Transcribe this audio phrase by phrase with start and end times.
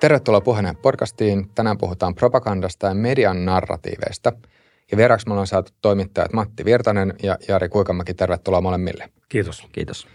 [0.00, 1.50] Tervetuloa Puheen podcastiin.
[1.54, 4.32] Tänään puhutaan propagandasta ja median narratiiveista.
[4.90, 8.14] Ja vieraksi me ollaan saatu toimittajat Matti Virtanen ja Jari Kuikamäki.
[8.14, 9.08] Tervetuloa molemmille.
[9.28, 9.66] Kiitos.
[9.72, 10.08] Kiitos.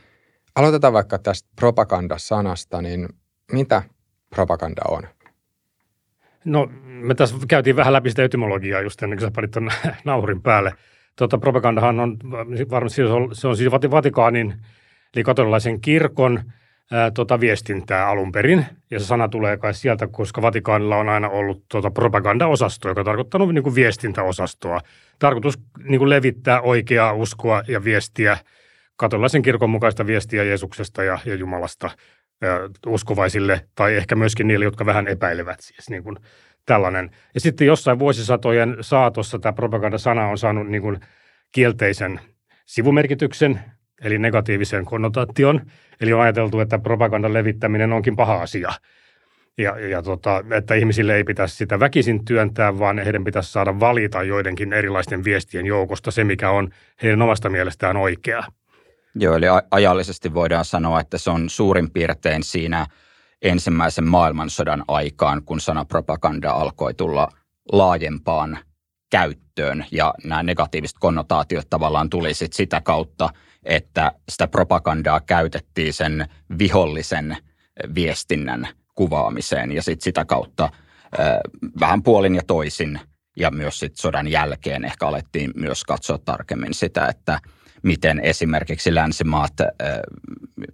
[0.55, 3.09] Aloitetaan vaikka tästä propaganda-sanasta, niin
[3.51, 3.83] mitä
[4.29, 5.03] propaganda on?
[6.45, 9.71] No, me tässä käytiin vähän läpi sitä etymologiaa just ennen kuin sä panit tuon
[10.05, 10.73] nauhurin päälle.
[11.15, 12.17] Tota, propagandahan on
[12.69, 14.53] varmasti se on, se on siis Vatikaanin,
[15.15, 16.43] eli katolilaisen kirkon
[16.91, 18.65] ää, tota, viestintää alun perin.
[18.91, 23.05] Ja se sana tulee kai sieltä, koska Vatikaanilla on aina ollut tota, propagandaosasto, joka on
[23.05, 24.79] tarkoittanut niin kuin viestintäosastoa.
[25.19, 28.37] Tarkoitus niin kuin levittää oikeaa uskoa ja viestiä,
[28.95, 31.89] katolilaisen kirkon mukaista viestiä Jeesuksesta ja, ja Jumalasta
[32.41, 36.17] ää, uskovaisille, tai ehkä myöskin niille, jotka vähän epäilevät siis niin kuin
[36.65, 37.11] tällainen.
[37.33, 40.99] Ja sitten jossain vuosisatojen saatossa tämä propagandasana on saanut niin kuin
[41.51, 42.19] kielteisen
[42.65, 43.61] sivumerkityksen,
[44.01, 45.61] eli negatiivisen konnotaation.
[46.01, 48.71] Eli on ajateltu, että propagandan levittäminen onkin paha asia.
[49.57, 54.23] Ja, ja tota, että ihmisille ei pitäisi sitä väkisin työntää, vaan heidän pitäisi saada valita
[54.23, 56.69] joidenkin erilaisten viestien joukosta se, mikä on
[57.03, 58.43] heidän omasta mielestään oikea.
[59.15, 62.85] Joo, eli ajallisesti voidaan sanoa, että se on suurin piirtein siinä–
[63.45, 67.27] ensimmäisen maailmansodan aikaan, kun sana propaganda alkoi tulla
[67.71, 68.57] laajempaan
[69.11, 73.29] käyttöön ja nämä negatiiviset konnotaatiot tavallaan tuli sit sitä kautta,
[73.65, 76.27] että sitä propagandaa käytettiin sen
[76.59, 77.37] vihollisen
[77.95, 80.69] viestinnän kuvaamiseen ja sit sitä kautta
[81.79, 82.99] vähän puolin ja toisin
[83.37, 87.39] ja myös sit sodan jälkeen ehkä alettiin myös katsoa tarkemmin sitä, että–
[87.85, 89.53] miten esimerkiksi länsimaat,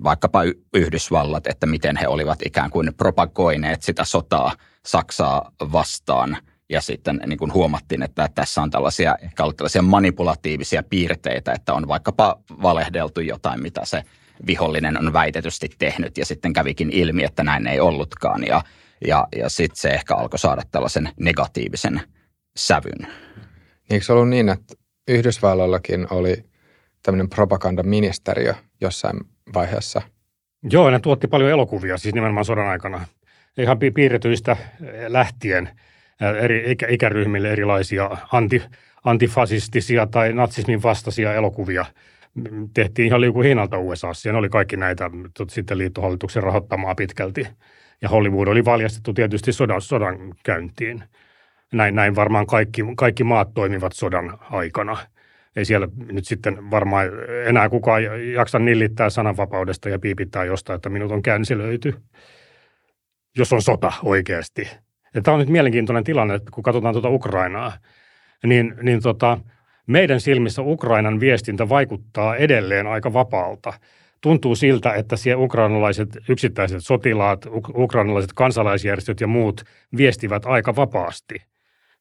[0.04, 0.40] vaikkapa
[0.74, 4.54] Yhdysvallat, että miten he olivat ikään kuin propagoineet sitä sotaa
[4.86, 6.38] Saksaa vastaan.
[6.72, 11.74] Ja sitten niin kuin huomattiin, että tässä on tällaisia, ehkä ollut tällaisia manipulatiivisia piirteitä, että
[11.74, 14.04] on vaikkapa valehdeltu jotain, mitä se
[14.48, 16.18] vihollinen on väitetysti tehnyt.
[16.18, 18.48] Ja sitten kävikin ilmi, että näin ei ollutkaan.
[18.48, 18.62] Ja,
[19.08, 22.02] ja, ja sitten se ehkä alkoi saada tällaisen negatiivisen
[22.58, 23.08] sävyn.
[23.90, 24.74] Eikö se ollut niin, että
[25.08, 26.44] Yhdysvalloillakin oli
[27.04, 29.20] tämmöinen propagandaministeriö jossain
[29.54, 30.02] vaiheessa.
[30.72, 33.06] Joo, ne tuotti paljon elokuvia, siis nimenomaan sodan aikana.
[33.58, 34.58] Ihan piirretyistä
[35.08, 35.70] lähtien
[36.22, 38.64] eri ikä, ikäryhmille erilaisia anti,
[39.04, 41.86] antifasistisia tai natsismin vastaisia elokuvia
[42.74, 44.30] tehtiin ihan liuku hinnalta USAssa.
[44.30, 45.10] Ja ne oli kaikki näitä
[45.50, 47.48] sitten liittohallituksen rahoittamaa pitkälti.
[48.02, 51.04] Ja Hollywood oli valjastettu tietysti sodan, sodan käyntiin.
[51.74, 54.98] Näin, näin varmaan kaikki, kaikki maat toimivat sodan aikana–
[55.56, 57.08] ei siellä nyt sitten varmaan
[57.46, 61.96] enää kukaan jaksa nillittää sananvapaudesta ja piipittää jostain, että minut on känsilöity,
[63.38, 64.70] jos on sota oikeasti.
[65.16, 67.74] Ja tämä on nyt mielenkiintoinen tilanne, että kun katsotaan tuota Ukrainaa,
[68.44, 69.38] niin, niin tota,
[69.88, 73.74] meidän silmissä Ukrainan viestintä vaikuttaa edelleen aika vapaalta.
[74.22, 77.46] Tuntuu siltä, että siellä ukrainalaiset yksittäiset sotilaat,
[77.76, 79.64] ukrainalaiset kansalaisjärjestöt ja muut
[79.98, 81.36] viestivät aika vapaasti–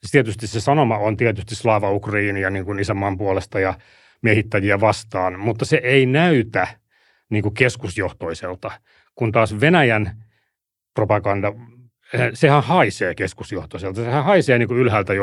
[0.01, 3.75] Siis tietysti se sanoma on tietysti Slava Ukrainia niin kuin isänmaan puolesta ja
[4.23, 6.67] miehittäjiä vastaan, mutta se ei näytä
[7.31, 8.71] niin kuin keskusjohtoiselta,
[9.15, 10.25] kun taas Venäjän
[10.95, 11.53] propaganda,
[12.35, 14.05] sehän haisee keskusjohtoiselta.
[14.05, 15.15] Sehän haisee niin kuin ylhäältä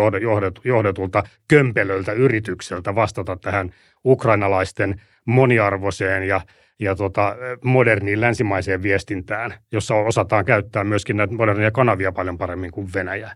[0.63, 3.71] johdetulta kömpelöltä yritykseltä vastata tähän
[4.05, 6.41] ukrainalaisten moniarvoiseen ja,
[6.79, 12.89] ja tota, moderniin länsimaiseen viestintään, jossa osataan käyttää myöskin näitä modernia kanavia paljon paremmin kuin
[12.93, 13.35] Venäjä.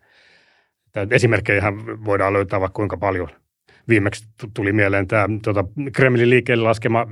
[1.11, 1.73] Esimerkkejä
[2.05, 3.29] voidaan löytää vaikka kuinka paljon.
[3.87, 5.63] Viimeksi tuli mieleen tämä tota,
[5.93, 7.07] Kremlin liikkeelle laskema,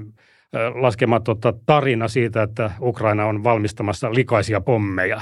[0.81, 5.21] laskema tota, tarina siitä, että Ukraina on valmistamassa likaisia pommeja.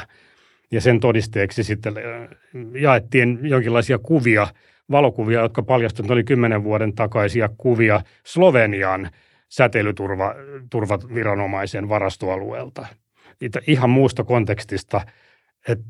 [0.71, 1.93] Ja sen todisteeksi sitten
[2.79, 4.47] jaettiin jonkinlaisia kuvia,
[4.91, 9.09] valokuvia, jotka paljastuivat, oli kymmenen vuoden takaisia kuvia Slovenian
[9.49, 12.87] säteilyturvaviranomaisen varastoalueelta.
[13.67, 15.01] Ihan muusta kontekstista,
[15.67, 15.85] että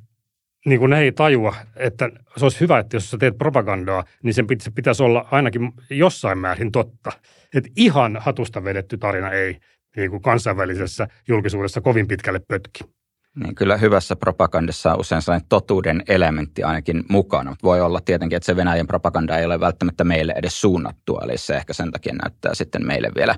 [0.65, 4.33] niin kuin ne ei tajua, että se olisi hyvä, että jos sä teet propagandaa, niin
[4.33, 7.11] sen pitäisi olla ainakin jossain määrin totta.
[7.55, 9.57] Että ihan hatusta vedetty tarina ei
[9.95, 12.96] niin kuin kansainvälisessä julkisuudessa kovin pitkälle pötki.
[13.43, 17.49] Niin kyllä hyvässä propagandassa on usein sellainen totuuden elementti ainakin mukana.
[17.49, 21.37] Mutta voi olla tietenkin, että se Venäjän propaganda ei ole välttämättä meille edes suunnattua, eli
[21.37, 23.35] se ehkä sen takia näyttää sitten meille vielä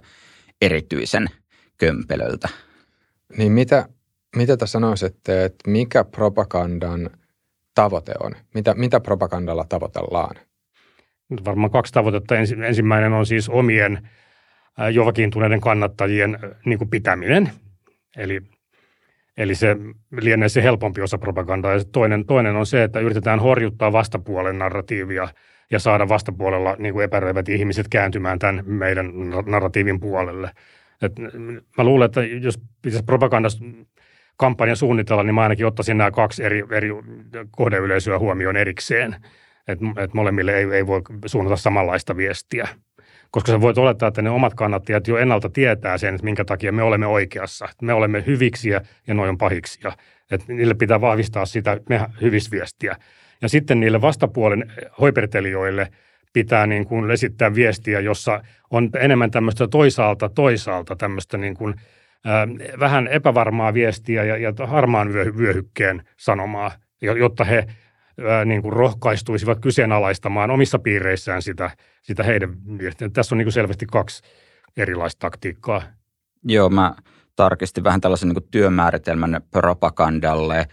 [0.61, 1.27] erityisen
[1.77, 2.49] kömpelöltä.
[3.37, 3.89] Niin mitä,
[4.35, 7.09] mitä te sanoisitte, että mikä propagandan
[7.75, 8.31] tavoite on?
[8.53, 10.35] Mitä, mitä propagandalla tavoitellaan?
[11.45, 12.35] Varmaan kaksi tavoitetta.
[12.67, 14.09] Ensimmäinen on siis omien
[14.93, 17.51] jo vakiintuneiden kannattajien niin kuin pitäminen.
[18.17, 18.41] Eli,
[19.37, 19.77] eli se
[20.21, 21.73] lienee se helpompi osa propagandaa.
[21.73, 25.27] Ja toinen, toinen on se, että yritetään horjuttaa vastapuolen narratiivia
[25.71, 29.11] ja saada vastapuolella niin kuin epäröivät ihmiset kääntymään tämän meidän
[29.45, 30.51] narratiivin puolelle.
[31.01, 31.13] Et
[31.77, 33.65] mä luulen, että jos pitäisi propagandasta
[34.37, 36.89] kampanja suunnitella, niin mä ainakin ottaisin nämä kaksi eri, eri
[37.51, 39.15] kohdeyleisöä huomioon erikseen.
[39.67, 42.67] Että et molemmille ei, ei voi suunnata samanlaista viestiä.
[43.31, 46.71] Koska sä voit olettaa, että ne omat kannattajat jo ennalta tietää sen, että minkä takia
[46.71, 47.69] me olemme oikeassa.
[47.81, 49.91] Me olemme hyviksiä ja noin on pahiksia.
[50.31, 52.95] Että niille pitää vahvistaa sitä me hyvisviestiä.
[53.41, 55.87] Ja sitten niille vastapuolen hoipertelijoille
[56.33, 61.75] pitää niin kuin esittää viestiä, jossa on enemmän tämmöistä toisaalta toisaalta tämmöistä niin kuin,
[62.27, 66.71] äh, vähän epävarmaa viestiä ja, ja harmaan vyöhykkeen sanomaa,
[67.01, 67.65] jotta he
[68.45, 71.71] niin kuin rohkaistuisivat kyseenalaistamaan omissa piireissään sitä,
[72.01, 73.09] sitä heidän viestiä.
[73.09, 74.23] Tässä on niin kuin selvästi kaksi
[74.77, 75.81] erilaista taktiikkaa.
[76.43, 76.95] Joo, mä
[77.35, 80.67] tarkistin vähän tällaisen niin työmääritelmän propagandalle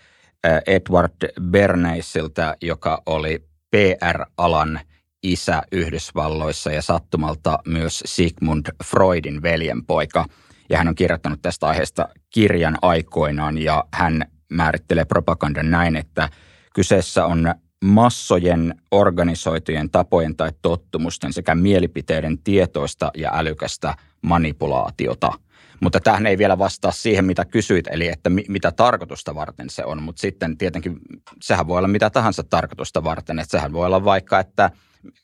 [0.66, 4.80] Edward Berneisiltä, joka oli PR-alan
[5.22, 10.24] isä Yhdysvalloissa ja sattumalta myös Sigmund Freudin veljenpoika.
[10.70, 16.28] Ja hän on kirjoittanut tästä aiheesta kirjan aikoinaan ja hän määrittelee propagandan näin, että
[16.76, 25.30] kyseessä on massojen, organisoitujen tapojen tai tottumusten sekä mielipiteiden tietoista ja älykästä manipulaatiota–
[25.80, 29.84] mutta tähän ei vielä vastaa siihen, mitä kysyit, eli että mi- mitä tarkoitusta varten se
[29.84, 30.02] on.
[30.02, 30.98] Mutta sitten tietenkin
[31.42, 33.38] sehän voi olla mitä tahansa tarkoitusta varten.
[33.38, 34.70] Että sehän voi olla vaikka, että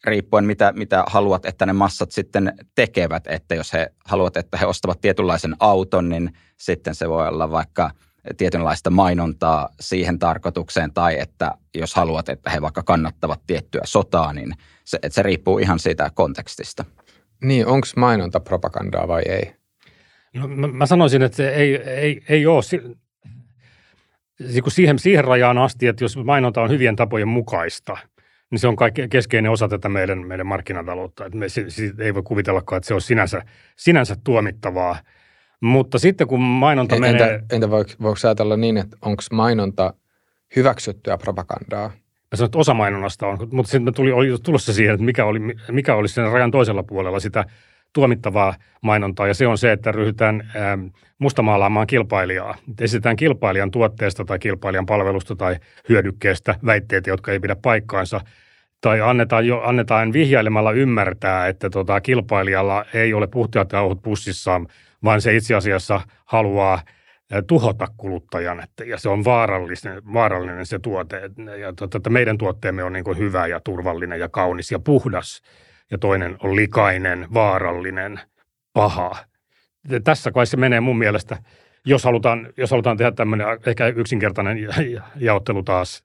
[0.05, 3.27] riippuen mitä, mitä haluat, että ne massat sitten tekevät.
[3.27, 7.91] Että jos he haluat, että he ostavat tietynlaisen auton, niin sitten se voi olla vaikka
[8.37, 14.53] tietynlaista mainontaa siihen tarkoitukseen, tai että jos haluat, että he vaikka kannattavat tiettyä sotaa, niin
[14.85, 16.85] se, että se riippuu ihan siitä kontekstista.
[17.43, 19.55] Niin, onko mainonta propagandaa vai ei?
[20.35, 22.63] No, mä, mä sanoisin, että se ei, ei, ei ole
[24.69, 27.97] siihen, siihen rajaan asti, että jos mainonta on hyvien tapojen mukaista,
[28.51, 31.27] niin se on kaikki keskeinen osa tätä meidän, meidän markkinataloutta.
[31.27, 31.47] Että me
[31.99, 33.43] ei voi kuvitellakaan, että se on sinänsä,
[33.77, 34.97] sinänsä tuomittavaa.
[35.63, 37.43] Mutta sitten kun mainonta entä, menee...
[37.53, 39.95] Entä voiko, voiko ajatella niin, että onko mainonta
[40.57, 41.89] hyväksyttyä propagandaa?
[41.89, 45.39] Mä sanoin, että osa mainonnasta on, mutta sitten tuli, oli tulossa siihen, että mikä oli,
[45.71, 47.45] mikä oli sen rajan toisella puolella sitä
[47.93, 50.87] tuomittavaa mainontaa, ja se on se, että ryhdytään ähm,
[51.19, 52.55] mustamaalaamaan kilpailijaa.
[52.81, 55.57] Esitetään kilpailijan tuotteesta tai kilpailijan palvelusta tai
[55.89, 58.21] hyödykkeestä väitteitä, jotka ei pidä paikkaansa,
[58.81, 64.67] tai annetaan, jo, annetaan vihjailemalla ymmärtää, että tota, kilpailijalla ei ole puhtaat jauhot pussissaan,
[65.05, 66.83] vaan se itse asiassa haluaa
[67.47, 71.21] tuhota kuluttajan, että, ja se on vaarallinen, vaarallinen se tuote.
[71.61, 75.43] Ja tota, meidän tuotteemme on niin kuin hyvä ja turvallinen ja kaunis ja puhdas
[75.91, 78.21] ja toinen on likainen, vaarallinen,
[78.73, 79.17] paha.
[80.05, 81.39] Tässä kai se menee mun mielestä,
[81.87, 84.59] jos halutaan, jos halutaan tehdä tämmöinen ehkä yksinkertainen
[85.17, 86.05] jaottelu taas.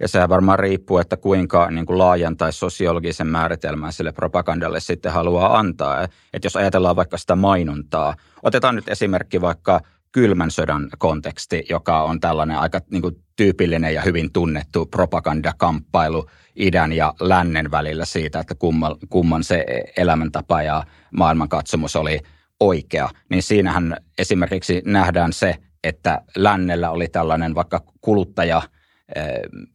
[0.00, 5.12] Ja sehän varmaan riippuu, että kuinka niin kuin laajan tai sosiologisen määritelmän sille propagandalle sitten
[5.12, 6.02] haluaa antaa.
[6.32, 9.80] Että jos ajatellaan vaikka sitä mainontaa, otetaan nyt esimerkki vaikka
[10.12, 16.26] kylmän sodan konteksti, joka on tällainen aika niin kuin tyypillinen ja hyvin tunnettu propagandakamppailu
[16.56, 19.64] idän ja lännen välillä siitä, että kumman, kumman se
[19.96, 22.20] elämäntapa ja maailmankatsomus oli
[22.60, 25.54] oikea, niin siinähän esimerkiksi nähdään se,
[25.84, 28.62] että lännellä oli tällainen vaikka kuluttaja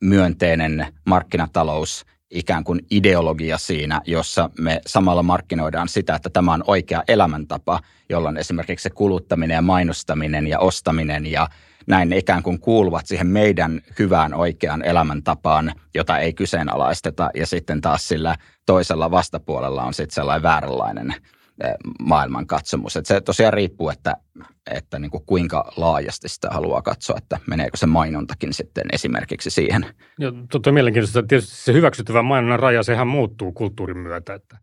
[0.01, 7.03] myönteinen markkinatalous ikään kuin ideologia siinä, jossa me samalla markkinoidaan sitä, että tämä on oikea
[7.07, 7.79] elämäntapa,
[8.09, 11.47] jolloin esimerkiksi se kuluttaminen ja mainostaminen ja ostaminen ja
[11.87, 17.29] näin ne ikään kuin kuuluvat siihen meidän hyvään oikeaan elämäntapaan, jota ei kyseenalaisteta.
[17.35, 18.35] Ja sitten taas sillä
[18.65, 21.15] toisella vastapuolella on sitten sellainen vääränlainen
[21.99, 22.97] maailmankatsomus.
[22.97, 24.15] Että se tosiaan riippuu, että,
[24.71, 29.85] että niin kuin kuinka laajasti sitä haluaa katsoa, että meneekö se mainontakin sitten esimerkiksi siihen.
[30.19, 31.23] Joo, totta mielenkiintoista.
[31.23, 34.33] Tietysti se hyväksyttävä mainonnan raja, sehän muuttuu kulttuurin myötä.
[34.33, 34.57] Että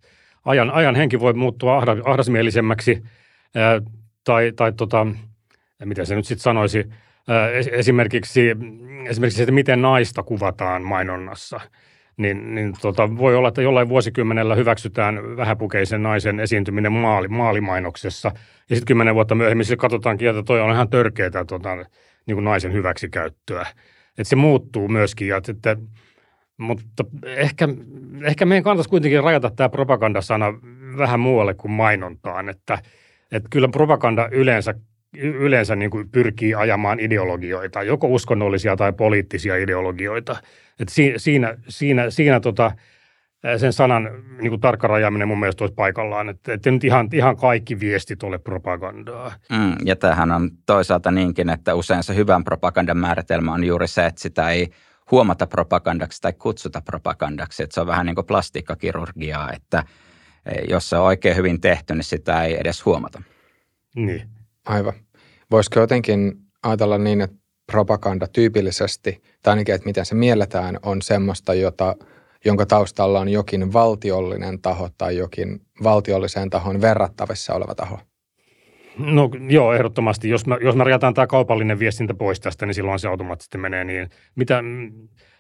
[0.45, 3.02] ajan, ajan henki voi muuttua ahdasmielisemmäksi
[3.55, 3.81] ää,
[4.25, 5.07] tai, tai tota,
[5.85, 6.85] miten se nyt sitten sanoisi,
[7.73, 8.40] esimerkiksi,
[9.09, 11.61] esimerkiksi että miten naista kuvataan mainonnassa,
[12.19, 18.29] niin, niin tota, voi olla, että jollain vuosikymmenellä hyväksytään vähäpukeisen naisen esiintyminen maali, maalimainoksessa,
[18.71, 21.77] ja sitten kymmenen vuotta myöhemmin se katsotaankin, että toi on ihan törkeää tota,
[22.27, 23.67] niin kuin naisen hyväksikäyttöä.
[24.09, 25.77] Että se muuttuu myöskin, ja että,
[26.57, 27.69] mutta ehkä,
[28.23, 30.47] ehkä meidän kannattaisi kuitenkin rajata tämä propagandasana
[30.99, 32.79] vähän muualle kuin mainontaan, että,
[33.33, 34.75] että kyllä propaganda yleensä
[35.17, 40.37] yleensä niin kuin pyrkii ajamaan ideologioita, joko uskonnollisia tai poliittisia ideologioita.
[40.81, 42.73] Et siinä, siinä, siinä tota,
[43.57, 44.11] sen sanan
[44.41, 48.23] niin kuin tarkka rajaaminen mun mielestä olisi paikallaan, että, että nyt ihan, ihan kaikki viestit
[48.23, 49.33] ole propagandaa.
[49.50, 54.07] Mm, ja tämähän on toisaalta niinkin, että usein se hyvän propagandan määritelmä on juuri se,
[54.07, 54.69] että sitä ei
[55.11, 59.85] huomata propagandaksi tai kutsuta propagandaksi, että se on vähän niin kuin plastiikkakirurgiaa, että
[60.47, 63.23] e, jos se on oikein hyvin tehty, niin sitä ei edes huomata.
[63.97, 64.38] Niin.
[64.69, 64.93] Aivan.
[65.51, 66.33] Voisiko jotenkin
[66.63, 67.37] ajatella niin, että
[67.73, 71.97] propaganda tyypillisesti, tai ainakin, että miten se mielletään, on semmoista, jota,
[72.45, 78.01] jonka taustalla on jokin valtiollinen taho tai jokin valtiolliseen tahon verrattavissa oleva taho?
[78.99, 80.29] No joo, ehdottomasti.
[80.29, 83.85] Jos mä, jos mä jätän tämä kaupallinen viestintä pois tästä, niin silloin se automaattisesti menee
[83.85, 84.11] niin.
[84.35, 84.63] Mitä,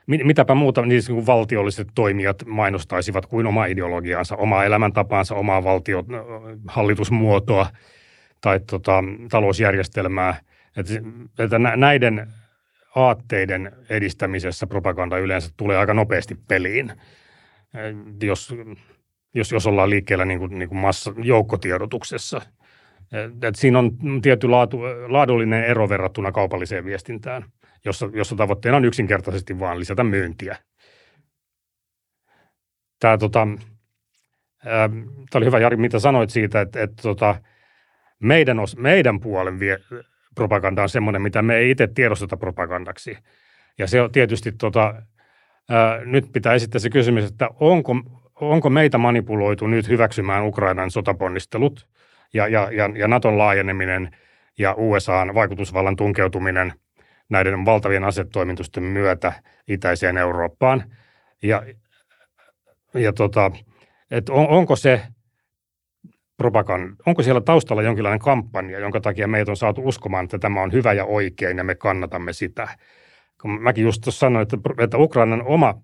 [0.06, 6.04] mit, mitäpä muuta niin kuin valtiolliset toimijat mainostaisivat kuin oma ideologiaansa, omaa elämäntapaansa, omaa valtio,
[6.68, 7.66] hallitusmuotoa
[8.40, 10.40] tai tota, talousjärjestelmää.
[10.76, 10.94] Että,
[11.38, 12.26] että näiden
[12.94, 16.92] aatteiden edistämisessä propaganda yleensä tulee aika nopeasti peliin,
[18.22, 18.54] jos,
[19.34, 22.40] jos, jos ollaan liikkeellä niin kuin, niin kuin massa, joukkotiedotuksessa–
[23.42, 23.90] et siinä on
[24.22, 24.78] tietty laatu,
[25.08, 27.44] laadullinen ero verrattuna kaupalliseen viestintään,
[27.84, 30.56] jossa, jossa tavoitteena on yksinkertaisesti vain lisätä myyntiä.
[33.00, 33.48] Tämä, tota,
[34.62, 37.40] tämä oli hyvä, Jari, mitä sanoit siitä, että, että tota,
[38.18, 39.78] meidän, os, meidän puolen vie,
[40.34, 43.18] propaganda on semmoinen, mitä me ei itse tiedosteta propagandaksi.
[43.78, 44.94] Ja se on tietysti, tota,
[45.68, 47.94] ää, nyt pitää esittää se kysymys, että onko,
[48.34, 51.86] onko meitä manipuloitu nyt hyväksymään Ukrainan sotaponnistelut–
[52.34, 54.16] ja, ja, ja, ja Naton laajeneminen
[54.58, 56.72] ja USAn vaikutusvallan tunkeutuminen
[57.28, 59.32] näiden valtavien asetoimitusten myötä
[59.68, 60.84] itäiseen Eurooppaan.
[61.42, 61.62] Ja,
[62.94, 63.50] ja tota,
[64.10, 65.02] et on, onko se
[66.38, 70.72] propaganda, onko siellä taustalla jonkinlainen kampanja, jonka takia meitä on saatu uskomaan, että tämä on
[70.72, 72.68] hyvä ja oikein ja me kannatamme sitä.
[73.40, 75.74] Kun mäkin just tuossa sanoin, että, että Ukrainan oma,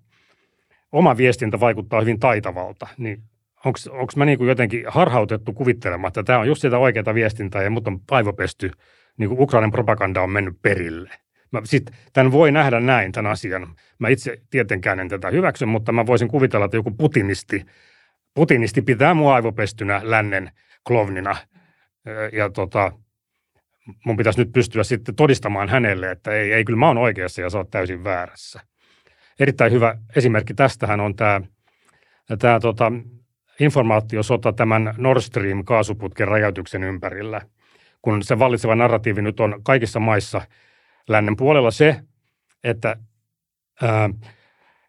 [0.91, 3.23] oma viestintä vaikuttaa hyvin taitavalta, niin
[3.65, 7.69] onko mä niin kuin jotenkin harhautettu kuvittelemaan, että tämä on just sitä oikeaa viestintää ja
[7.69, 8.71] mut on paivopesty,
[9.17, 11.09] niin kuin Ukrainan propaganda on mennyt perille.
[11.51, 13.67] Mä sit, tämän voi nähdä näin, tämän asian.
[13.99, 17.65] Mä itse tietenkään en tätä hyväksy, mutta mä voisin kuvitella, että joku putinisti,
[18.35, 20.51] putinisti pitää mua aivopestynä lännen
[20.87, 21.35] klovnina.
[22.33, 22.91] Ja tota,
[24.05, 27.49] mun pitäisi nyt pystyä sitten todistamaan hänelle, että ei, ei kyllä mä oon oikeassa ja
[27.49, 28.61] sä oot täysin väärässä.
[29.39, 31.41] Erittäin hyvä esimerkki tästähän on tämä,
[32.39, 32.91] tämä tota,
[33.59, 37.41] informaatiosota tämän Nord Stream kaasuputken räjäytyksen ympärillä,
[38.01, 40.41] kun se vallitseva narratiivi nyt on kaikissa maissa
[41.09, 42.01] lännen puolella se,
[42.63, 42.95] että
[43.81, 44.09] ää,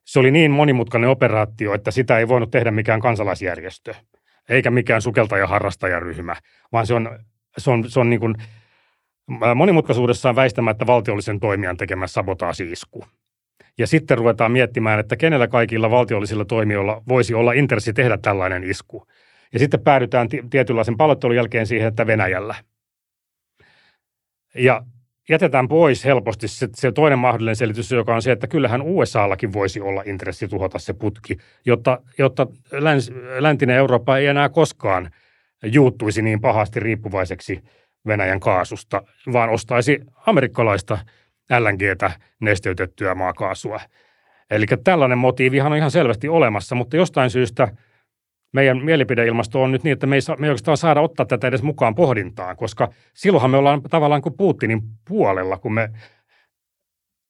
[0.07, 3.95] se oli niin monimutkainen operaatio, että sitä ei voinut tehdä mikään kansalaisjärjestö,
[4.49, 6.37] eikä mikään sukeltaja-harrastajaryhmä,
[6.73, 7.19] vaan se on,
[7.59, 8.35] se on, se on niin kuin
[9.55, 13.05] monimutkaisuudessaan väistämättä valtiollisen toimijan tekemä sabotaasi-isku.
[13.79, 19.07] Ja sitten ruvetaan miettimään, että kenellä kaikilla valtiollisilla toimijoilla voisi olla intressi tehdä tällainen isku.
[19.53, 22.55] Ja sitten päädytään tietynlaisen pallottelun jälkeen siihen, että Venäjällä.
[24.55, 24.83] Ja
[25.29, 29.81] jätetään pois helposti se, se toinen mahdollinen selitys, joka on se, että kyllähän USAllakin voisi
[29.81, 35.11] olla intressi tuhota se putki, jotta, jotta läns, läntinen Eurooppa ei enää koskaan
[35.65, 37.63] juuttuisi niin pahasti riippuvaiseksi
[38.07, 39.03] Venäjän kaasusta,
[39.33, 40.99] vaan ostaisi amerikkalaista
[41.59, 43.81] LNGtä, nesteytettyä maakaasua.
[44.51, 47.69] Eli tällainen motiivihan on ihan selvästi olemassa, mutta jostain syystä
[48.53, 51.47] meidän mielipideilmasto on nyt niin, että me ei, saa, me ei oikeastaan saada ottaa tätä
[51.47, 55.91] edes mukaan pohdintaan, koska silloinhan me ollaan tavallaan kuin Putinin puolella, kun me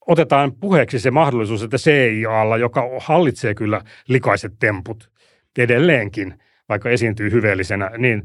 [0.07, 5.11] otetaan puheeksi se mahdollisuus, että CIAlla, joka hallitsee kyllä likaiset temput
[5.59, 6.35] edelleenkin,
[6.69, 8.23] vaikka esiintyy hyveellisenä, niin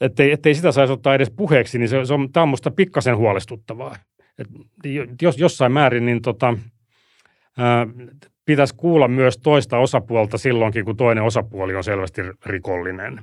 [0.00, 3.96] ettei, ettei sitä saisi ottaa edes puheeksi, niin se, se on, tämä on pikkasen huolestuttavaa.
[4.38, 4.48] Et
[5.22, 6.56] jos, jossain määrin niin tota,
[7.58, 7.86] ää,
[8.44, 13.20] pitäisi kuulla myös toista osapuolta silloinkin, kun toinen osapuoli on selvästi rikollinen.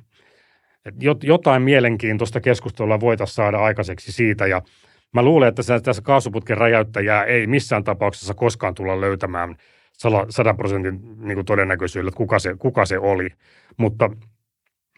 [0.86, 4.62] Et jotain mielenkiintoista keskustelua voitaisiin saada aikaiseksi siitä ja
[5.13, 9.56] mä luulen, että tässä kaasuputken räjäyttäjää ei missään tapauksessa koskaan tulla löytämään
[10.30, 13.30] 100 prosentin niin todennäköisyydellä, että kuka se, kuka se oli.
[13.78, 14.10] Mutta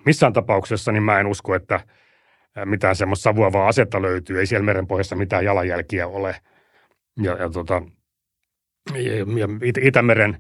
[0.05, 1.79] missään tapauksessa niin mä en usko, että–
[2.65, 6.35] mitään semmoista savuavaa asetta löytyy, ei siellä merenpohjassa mitään jalanjälkiä ole.
[7.21, 7.81] Ja, ja, tota,
[9.37, 9.47] ja,
[9.81, 10.37] Itämeren,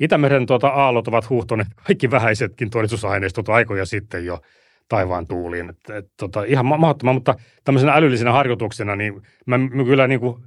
[0.00, 4.40] Itämeren tuota, aallot ovat huuhtoneet kaikki vähäisetkin todistusaineistot aikoja sitten jo
[4.88, 5.70] taivaan tuuliin.
[5.70, 7.34] Et, et, tota, ihan mahdottoman, mutta
[7.64, 10.44] tämmöisenä älyllisenä harjoituksena, niin mä, mä kyllä niin kuin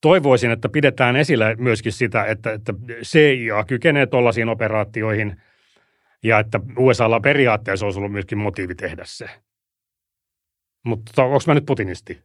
[0.00, 5.40] toivoisin, että pidetään esillä myöskin sitä, että, että CIA kykenee tuollaisiin operaatioihin
[6.24, 9.26] ja että USAlla periaatteessa olisi ollut myöskin motiivi tehdä se.
[10.84, 12.22] Mutta onko mä nyt putinisti?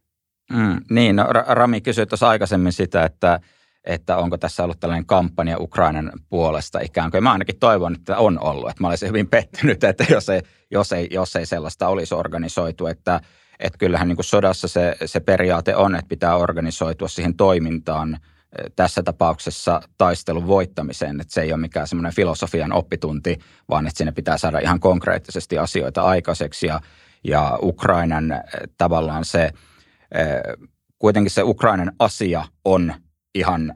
[0.54, 3.40] Mm, niin, no, Rami kysyi tuossa aikaisemmin sitä, että,
[3.84, 7.24] että onko tässä ollut tällainen kampanja Ukrainan puolesta ikään kuin.
[7.24, 8.70] Mä ainakin toivon, että on ollut.
[8.70, 12.88] Että mä olisin hyvin pettynyt, että jos ei, jos ei, jos ei sellaista olisi organisoitu.
[12.88, 13.22] Että,
[13.60, 18.18] että kyllähän niin kuin sodassa se, se periaate on, että pitää organisoitua siihen toimintaan–
[18.76, 24.12] tässä tapauksessa taistelun voittamiseen, että se ei ole mikään semmoinen filosofian oppitunti, vaan että sinne
[24.12, 26.82] pitää saada ihan konkreettisesti asioita aikaiseksi ja
[27.24, 28.42] ja Ukrainan eh,
[28.78, 30.68] tavallaan se eh,
[31.00, 32.94] kuitenkin se Ukrainan asia on
[33.40, 33.76] ihan,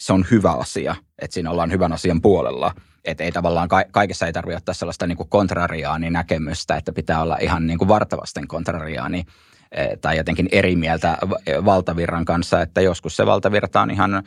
[0.00, 2.74] se on hyvä asia, että siinä ollaan hyvän asian puolella.
[3.04, 7.36] Että ei tavallaan, kaikessa ei tarvitse ottaa sellaista niin kuin kontrariaani näkemystä, että pitää olla
[7.40, 9.24] ihan niin kuin vartavasten kontrariaani
[9.72, 11.18] Eh, tai jotenkin eri mieltä
[11.64, 14.22] valtavirran kanssa, että joskus se valtavirta on ihan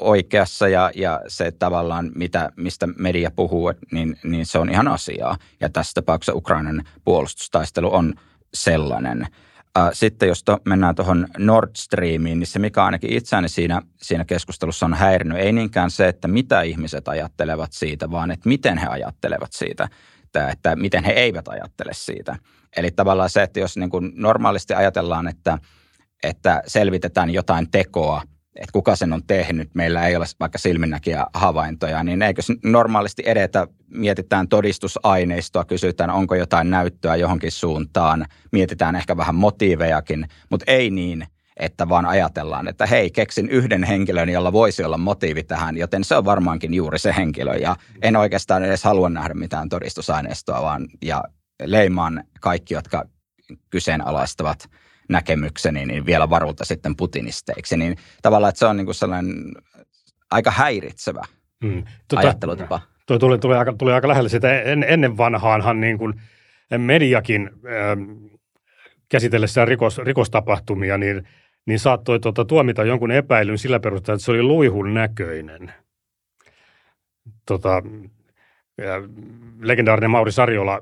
[0.00, 5.36] oikeassa ja, ja se tavallaan, mitä, mistä media puhuu, niin, niin se on ihan asiaa.
[5.60, 8.14] Ja tässä tapauksessa Ukrainan puolustustaistelu on
[8.54, 9.26] sellainen.
[9.92, 14.86] Sitten jos to, mennään tuohon Nord Streamiin, niin se mikä ainakin itseäni siinä, siinä keskustelussa
[14.86, 19.52] on häirinyt, ei niinkään se, että mitä ihmiset ajattelevat siitä, vaan että miten he ajattelevat
[19.52, 19.88] siitä
[20.36, 22.36] että, että miten he eivät ajattele siitä.
[22.76, 25.58] Eli tavallaan se, että jos niin kuin normaalisti ajatellaan, että,
[26.22, 28.22] että selvitetään jotain tekoa,
[28.56, 33.66] että kuka sen on tehnyt, meillä ei ole vaikka silminnäkiä havaintoja, niin eikö normaalisti edetä,
[33.88, 41.26] mietitään todistusaineistoa, kysytään onko jotain näyttöä johonkin suuntaan, mietitään ehkä vähän motiivejakin, mutta ei niin,
[41.56, 46.16] että vaan ajatellaan, että hei, keksin yhden henkilön, jolla voisi olla motiivi tähän, joten se
[46.16, 47.56] on varmaankin juuri se henkilö.
[47.56, 51.24] Ja en oikeastaan edes halua nähdä mitään todistusaineistoa, vaan ja
[51.62, 53.04] leimaan kaikki, jotka
[53.70, 54.68] kyseenalaistavat
[55.08, 57.76] näkemykseni, niin vielä varulta sitten putinisteiksi.
[57.76, 59.34] Niin tavallaan, että se on niin kuin sellainen
[60.30, 61.22] aika häiritsevä
[61.64, 61.84] hmm.
[62.08, 62.80] tota, ajattelutapa.
[63.06, 64.60] Tuo tuli, tuli, aika, tuli aika lähelle sitä.
[64.60, 66.14] En, ennen vanhaanhan niin kuin
[66.78, 68.28] mediakin äh,
[69.08, 71.26] käsitellessään rikos, rikostapahtumia, niin
[71.66, 75.72] niin saattoi tuota, tuomita jonkun epäilyn sillä perusteella, että se oli luihun näköinen.
[77.46, 77.82] Tota,
[79.60, 80.80] legendaarinen Mauri Sarjola,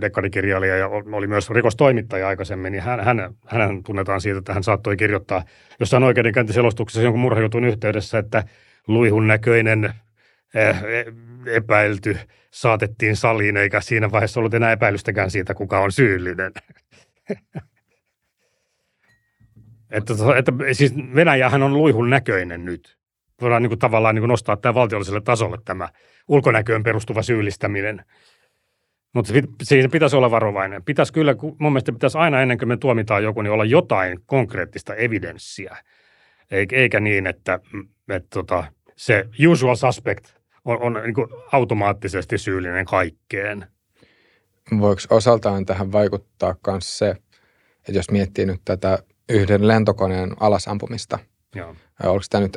[0.00, 4.96] dekkarikirjailija ja oli myös rikostoimittaja aikaisemmin, niin hän, hän, hän tunnetaan siitä, että hän saattoi
[4.96, 5.44] kirjoittaa
[5.80, 8.44] jossain oikeudenkäyntiselostuksessa jonkun murhajutun yhteydessä, että
[8.86, 9.84] luihun näköinen
[10.54, 10.76] eh,
[11.46, 12.18] epäilty
[12.50, 16.52] saatettiin saliin, eikä siinä vaiheessa ollut enää epäilystäkään siitä, kuka on syyllinen.
[19.90, 22.99] Että, että siis Venäjähän on luihun näköinen nyt.
[23.40, 25.88] Voidaan niin kuin tavallaan niin kuin nostaa tämä valtiolliselle tasolle tämä
[26.28, 28.04] ulkonäköön perustuva syyllistäminen.
[29.14, 30.84] Mutta siinä pitäisi olla varovainen.
[30.84, 34.94] Pitäisi kyllä, mun mielestä pitäisi aina ennen kuin me tuomitaan joku, niin olla jotain konkreettista
[34.94, 35.76] evidenssiä.
[36.72, 37.60] Eikä niin, että,
[38.08, 38.64] että tota,
[38.96, 40.24] se usual suspect
[40.64, 43.66] on, on niin automaattisesti syyllinen kaikkeen.
[44.80, 47.10] Voiko osaltaan tähän vaikuttaa myös se,
[47.78, 48.98] että jos miettii nyt tätä
[49.28, 51.18] yhden lentokoneen alasampumista.
[51.54, 51.76] Joo.
[52.02, 52.56] Oliko tämä nyt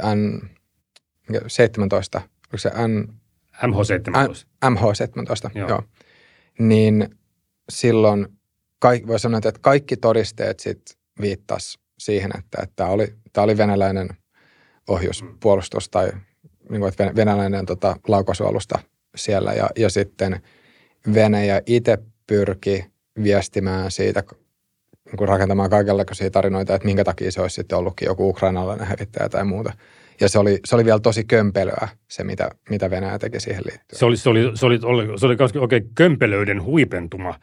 [1.40, 2.22] N17?
[2.22, 3.14] Oliko se N...
[3.54, 4.46] MH17.
[4.66, 5.70] N, MH17, joo.
[5.70, 5.84] joo.
[6.60, 7.10] Niin
[7.70, 8.28] silloin
[8.80, 10.82] kaik, voi sanoa, että kaikki todisteet sit
[11.22, 14.10] viittas siihen, että, että tämä oli, tämä oli venäläinen
[14.88, 16.12] ohjuspuolustus tai
[16.70, 18.80] niin kuin, että venäläinen tota, laukaisualusta
[19.16, 19.54] siellä.
[19.54, 20.42] Ja, ja sitten
[21.14, 22.86] Venäjä itse pyrki
[23.24, 24.24] viestimään siitä
[25.06, 29.44] niin rakentamaan kaikenlaisia tarinoita, että minkä takia se olisi sitten ollutkin joku ukrainalainen hävittäjä tai
[29.44, 29.74] muuta.
[30.22, 34.00] Ja se oli, se oli vielä tosi kömpelöä, se mitä, mitä Venäjä teki siihen liittyen.
[34.00, 37.36] Se oli, se oli, se oli, se oli, se oli oikein kömpelöiden huipentuma,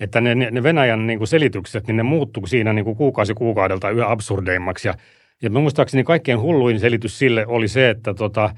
[0.00, 3.90] että ne, ne Venäjän niin kuin selitykset, niin ne muuttuu siinä niin kuin kuukausi kuukaudelta
[3.90, 4.88] yhä absurdeimmaksi.
[4.88, 4.94] Ja,
[5.42, 8.50] ja muistaakseni kaikkein hulluin selitys sille oli se, että tota,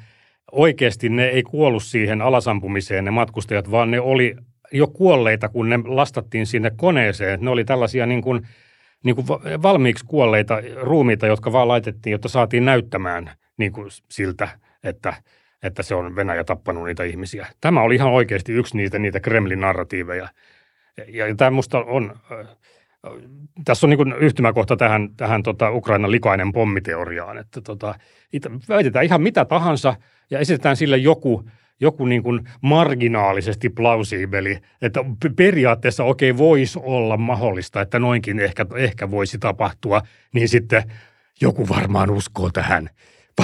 [0.53, 4.37] oikeasti ne ei kuollut siihen alasampumiseen ne matkustajat, vaan ne oli
[4.73, 7.41] jo kuolleita, kun ne lastattiin sinne koneeseen.
[7.41, 8.47] Ne oli tällaisia niin kuin,
[9.05, 9.27] niin kuin
[9.63, 13.31] valmiiksi kuolleita ruumiita, jotka vaan laitettiin, jotta saatiin näyttämään
[13.61, 14.49] niin kuin siltä,
[14.85, 15.15] että,
[15.63, 17.47] että se on Venäjä tappanut niitä ihmisiä.
[17.61, 20.29] Tämä oli ihan oikeasti yksi niitä, niitä Kremlin narratiiveja.
[20.97, 22.47] Ja, ja tämä musta on, äh,
[23.65, 27.95] tässä on niin yhtymäkohta tähän, tähän tota Ukrainan likainen pommiteoriaan, että tota,
[28.69, 29.95] väitetään ihan mitä tahansa
[30.31, 31.43] ja esitetään sille joku–
[31.81, 35.05] joku niin kuin marginaalisesti plausiibeli, että
[35.37, 40.03] periaatteessa okei, okay, voisi olla mahdollista, että noinkin ehkä, ehkä voisi tapahtua,
[40.35, 40.83] niin sitten
[41.41, 42.91] joku varmaan uskoo tähän.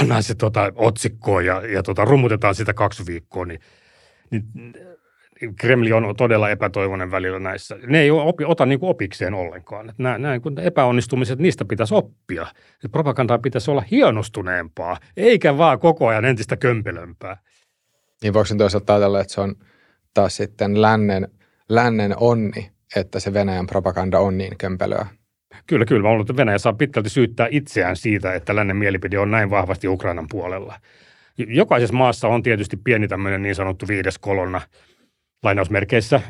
[0.00, 3.60] Pannaan se tota otsikkoon ja, ja tota, rummutetaan sitä kaksi viikkoa, niin,
[4.30, 4.72] niin
[5.56, 7.78] Kremli on todella epätoivoinen välillä näissä.
[7.86, 9.92] Ne ei opi, ota niin kuin opikseen ollenkaan.
[9.98, 12.46] Nämä, nämä kun epäonnistumiset, niistä pitäisi oppia.
[12.92, 17.36] Propagandaa pitäisi olla hienostuneempaa, eikä vaan koko ajan entistä kömpelömpää.
[18.22, 19.54] Niin voiko toisaalta ajatella, että se on
[20.14, 21.28] taas sitten lännen,
[21.68, 25.06] lännen onni, että se Venäjän propaganda on niin kömpelöä?
[25.66, 26.02] Kyllä, kyllä.
[26.02, 29.88] Mä luulen, että Venäjä saa pitkälti syyttää itseään siitä, että lännen mielipide on näin vahvasti
[29.88, 30.74] Ukrainan puolella.
[31.38, 34.60] Jokaisessa maassa on tietysti pieni tämmöinen niin sanottu viides kolonna
[35.42, 36.20] lainausmerkeissä,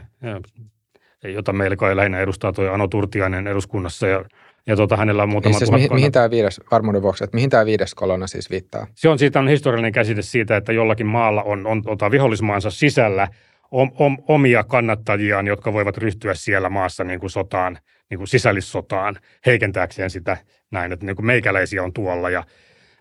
[1.24, 4.24] jota meillä kai lähinnä edustaa tuo Ano Turtiainen eduskunnassa ja
[4.68, 7.66] ja tuota, hänellä on muutama siis mihin, mihin tämä viides, varmuuden vuoksi, että mihin tämä
[7.66, 8.86] viides kolonna siis viittaa?
[8.94, 13.28] Se on siitä on historiallinen käsite siitä, että jollakin maalla on, on tota, vihollismaansa sisällä
[13.70, 17.78] om, om, omia kannattajiaan, jotka voivat ryhtyä siellä maassa niin kuin sotaan
[18.10, 19.16] niin kuin sisällissotaan
[19.46, 20.36] heikentääkseen sitä
[20.70, 22.44] näin, että niin kuin meikäläisiä on tuolla ja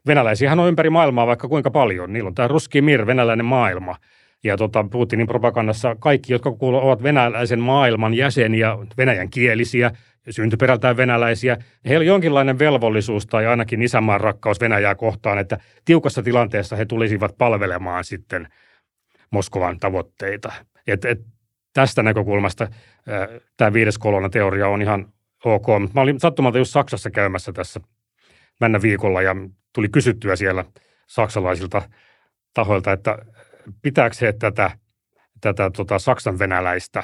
[0.08, 2.14] venäläisiähän on ympäri maailmaa vaikka kuinka paljon.
[2.14, 3.96] Niillä on tämä ruski mir, venäläinen maailma.
[4.44, 9.92] Ja tota, Putinin propagandassa kaikki, jotka kuuluvat, ovat venäläisen maailman jäseniä, venäjän kielisiä,
[10.30, 16.76] syntyperältään venäläisiä, heillä on jonkinlainen velvollisuus tai ainakin isänmaan rakkaus Venäjää kohtaan, että tiukassa tilanteessa
[16.76, 18.48] he tulisivat palvelemaan sitten
[19.32, 20.52] Moskovan tavoitteita.
[20.88, 21.20] Et, et,
[21.76, 22.72] tästä näkökulmasta äh,
[23.58, 25.14] tämä viides kolonna teoria on ihan
[25.46, 25.68] ok.
[25.94, 27.80] Mä olin sattumalta just Saksassa käymässä tässä
[28.60, 29.36] mennä viikolla ja
[29.74, 30.66] tuli kysyttyä siellä
[31.08, 31.82] saksalaisilta
[32.54, 33.18] tahoilta, että
[33.82, 34.72] pitääkö he tätä,
[35.42, 37.04] tätä tota, saksan venäläistä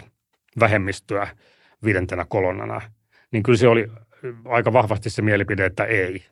[0.60, 1.28] vähemmistöä
[1.84, 2.82] viidentenä kolonnana,
[3.32, 3.88] niin kyllä se oli
[4.46, 6.26] aika vahvasti se mielipide, että ei.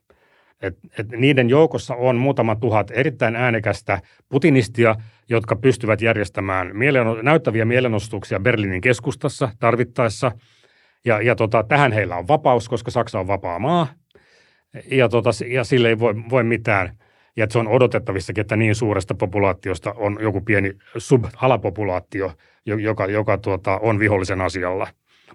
[0.61, 4.95] Et, et niiden joukossa on muutama tuhat erittäin äänekästä putinistia,
[5.29, 10.31] jotka pystyvät järjestämään mielen, näyttäviä mielenostuksia Berliinin keskustassa tarvittaessa.
[11.05, 13.87] Ja, ja tota, tähän heillä on vapaus, koska Saksa on vapaa maa.
[14.91, 16.97] Ja, tota, ja sille ei voi, voi mitään.
[17.37, 22.33] Ja että se on odotettavissakin, että niin suuresta populaatiosta on joku pieni subhalapopulaatio,
[22.65, 24.87] joka, joka tuota, on vihollisen asialla.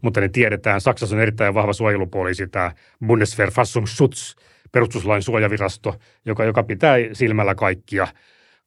[0.02, 2.72] Mutta ne tiedetään, Saksassa on erittäin vahva suojelupoliisi, tämä
[3.07, 4.35] Bundesverfassungsschutz,
[4.72, 8.07] perustuslain suojavirasto, joka, joka pitää silmällä kaikkia,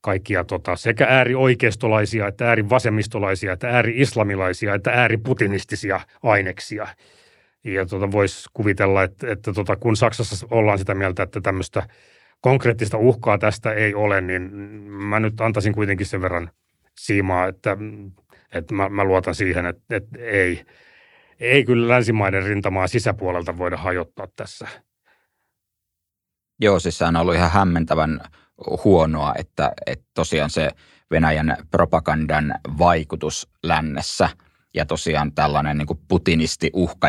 [0.07, 6.87] kaikkia tota, sekä äärioikeistolaisia, että äärivasemmistolaisia, että ääri-islamilaisia, että ääriputinistisia aineksia.
[7.63, 11.87] Ja tota, voisi kuvitella, että, että tota, kun Saksassa ollaan sitä mieltä, että tämmöistä
[12.41, 14.41] konkreettista uhkaa tästä ei ole, niin
[14.91, 16.49] mä nyt antaisin kuitenkin sen verran
[16.99, 17.77] siimaa, että,
[18.53, 20.65] että mä, mä luotan siihen, että, että ei,
[21.39, 24.67] ei kyllä länsimaiden rintamaa sisäpuolelta voida hajottaa tässä.
[26.59, 28.21] Joo, siis se on ollut ihan hämmentävän
[28.83, 30.69] huonoa, että, että tosiaan se
[31.11, 34.29] Venäjän propagandan vaikutus lännessä
[34.73, 37.07] ja tosiaan tällainen niin kuin putinisti uhka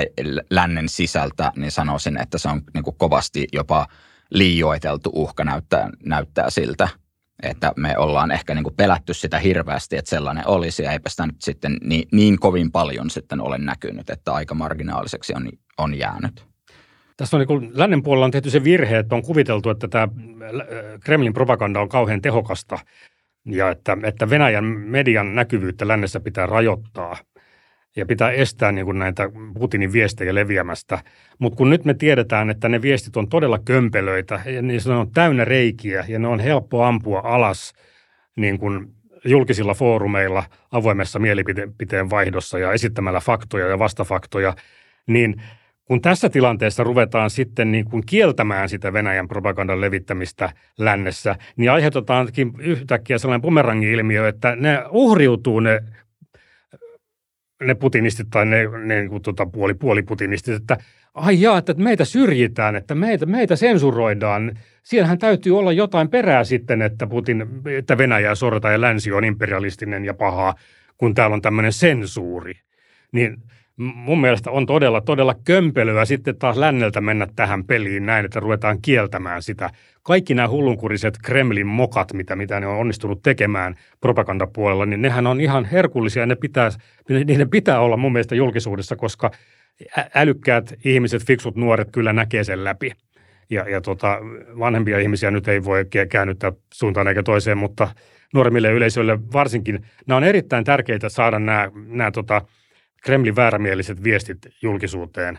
[0.50, 3.86] lännen sisältä, niin sanoisin, että se on niin kuin kovasti jopa
[4.30, 6.88] liioiteltu uhka näyttää, näyttää siltä,
[7.42, 11.26] että me ollaan ehkä niin kuin pelätty sitä hirveästi, että sellainen olisi ja eipä sitä
[11.26, 16.46] nyt sitten niin, niin kovin paljon sitten ole näkynyt, että aika marginaaliseksi on, on jäänyt.
[17.18, 20.08] Tässä on niin lännen puolella on tehty se virhe, että on kuviteltu, että tämä
[21.04, 22.78] Kremlin propaganda on kauhean tehokasta
[23.46, 27.16] ja että, että Venäjän median näkyvyyttä lännessä pitää rajoittaa
[27.96, 30.98] ja pitää estää niin kuin näitä Putinin viestejä leviämästä.
[31.38, 35.10] Mutta kun nyt me tiedetään, että ne viestit on todella kömpelöitä ja niin ne on
[35.10, 37.72] täynnä reikiä ja ne on helppo ampua alas
[38.36, 38.86] niin kuin
[39.24, 44.54] julkisilla foorumeilla avoimessa mielipiteen vaihdossa ja esittämällä faktoja ja vastafaktoja,
[45.06, 45.34] niin–
[45.88, 52.52] kun tässä tilanteessa ruvetaan sitten niin kuin kieltämään sitä Venäjän propagandan levittämistä lännessä, niin aiheutetaankin
[52.58, 55.80] yhtäkkiä sellainen bumerangi-ilmiö, että ne uhriutuu ne,
[57.62, 60.76] ne putinistit tai ne, ne niin kuin tuota puoli, puoliputinistit, että
[61.14, 64.58] ai jaa, että meitä syrjitään, että meitä, meitä sensuroidaan.
[64.82, 67.46] Siellähän täytyy olla jotain perää sitten, että, Putin,
[67.78, 70.54] että Venäjä sortaa ja länsi on imperialistinen ja paha,
[70.98, 72.54] kun täällä on tämmöinen sensuuri.
[73.12, 73.36] Niin–
[73.78, 78.82] mun mielestä on todella, todella kömpelyä sitten taas länneltä mennä tähän peliin näin, että ruvetaan
[78.82, 79.70] kieltämään sitä.
[80.02, 85.40] Kaikki nämä hullunkuriset Kremlin mokat, mitä, mitä ne on onnistunut tekemään propagandapuolella, niin nehän on
[85.40, 86.26] ihan herkullisia.
[86.26, 86.70] Ne pitää,
[87.08, 89.30] niiden pitää olla mun mielestä julkisuudessa, koska
[90.14, 92.92] älykkäät ihmiset, fiksut nuoret kyllä näkee sen läpi.
[93.50, 94.18] Ja, ja tota,
[94.58, 97.88] vanhempia ihmisiä nyt ei voi käännyttää suuntaan eikä toiseen, mutta
[98.34, 99.86] nuoremmille yleisöille varsinkin.
[100.06, 102.42] Nämä on erittäin tärkeitä saada nämä, nämä tota,
[103.02, 105.38] Kremlin väärämieliset viestit julkisuuteen,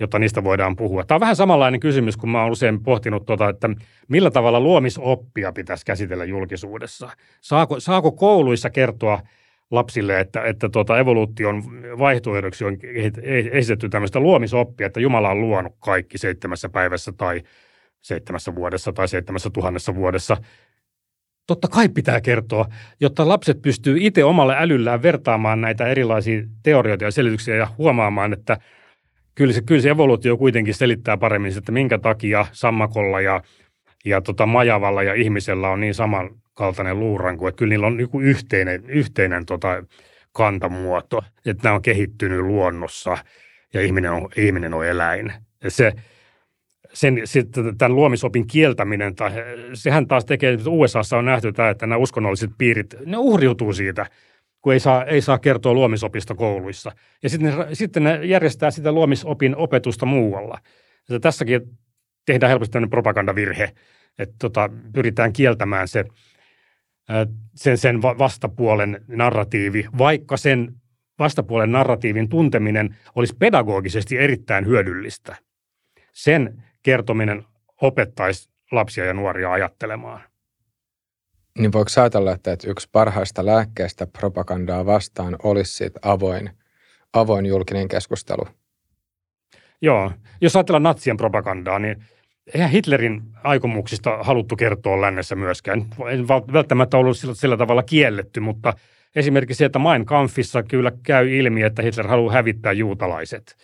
[0.00, 1.04] jotta niistä voidaan puhua.
[1.04, 3.70] Tämä on vähän samanlainen kysymys, kun mä olen usein pohtinut, tuota, että
[4.08, 7.10] millä tavalla luomisoppia pitäisi käsitellä julkisuudessa.
[7.40, 9.22] Saako, saako kouluissa kertoa
[9.70, 11.62] lapsille, että, että tuota evoluution
[11.98, 12.76] vaihtoehdoksi on
[13.52, 17.42] esitetty tämmöistä luomisoppia, että Jumala on luonut kaikki seitsemässä päivässä tai
[18.00, 20.36] seitsemässä vuodessa tai seitsemässä tuhannessa vuodessa
[21.46, 22.66] totta kai pitää kertoa,
[23.00, 28.58] jotta lapset pystyy itse omalle älyllään vertaamaan näitä erilaisia teorioita ja selityksiä ja huomaamaan, että
[29.34, 33.42] kyllä se, kyllä se evoluutio kuitenkin selittää paremmin, että minkä takia sammakolla ja,
[34.04, 38.84] ja tota majavalla ja ihmisellä on niin samankaltainen luuranku, että kyllä niillä on joku yhteinen,
[38.86, 39.84] yhteinen tota
[40.32, 43.18] kantamuoto, että nämä on kehittynyt luonnossa
[43.74, 45.32] ja ihminen on, ihminen on eläin.
[45.64, 45.92] Ja se,
[46.92, 49.32] sen, sitten tämän luomisopin kieltäminen, tai
[49.74, 54.06] sehän taas tekee, että USAssa on nähty tämä, että nämä uskonnolliset piirit, ne uhriutuu siitä,
[54.60, 56.92] kun ei saa, ei saa kertoa luomisopista kouluissa.
[57.22, 60.58] Ja sitten ne, sitten ne järjestää sitä luomisopin opetusta muualla.
[61.08, 61.60] Ja tässäkin
[62.26, 63.72] tehdään helposti tämmöinen propagandavirhe,
[64.18, 66.04] että tota, pyritään kieltämään se,
[67.54, 70.74] sen, sen vastapuolen narratiivi, vaikka sen
[71.18, 75.36] vastapuolen narratiivin tunteminen olisi pedagogisesti erittäin hyödyllistä.
[76.12, 77.44] Sen kertominen
[77.82, 80.20] opettaisi lapsia ja nuoria ajattelemaan.
[81.58, 86.50] Niin voiko ajatella, että yksi parhaista lääkkeistä propagandaa vastaan olisi siitä avoin,
[87.12, 88.48] avoin julkinen keskustelu?
[89.82, 90.12] Joo.
[90.40, 92.04] Jos ajatellaan natsien propagandaa, niin
[92.54, 95.86] eihän Hitlerin aikomuksista haluttu kertoa lännessä myöskään.
[96.10, 98.74] Ei välttämättä ollut sillä, sillä tavalla kielletty, mutta
[99.16, 103.56] esimerkiksi se, että Mein Kampfissa kyllä käy ilmi, että Hitler haluaa hävittää juutalaiset.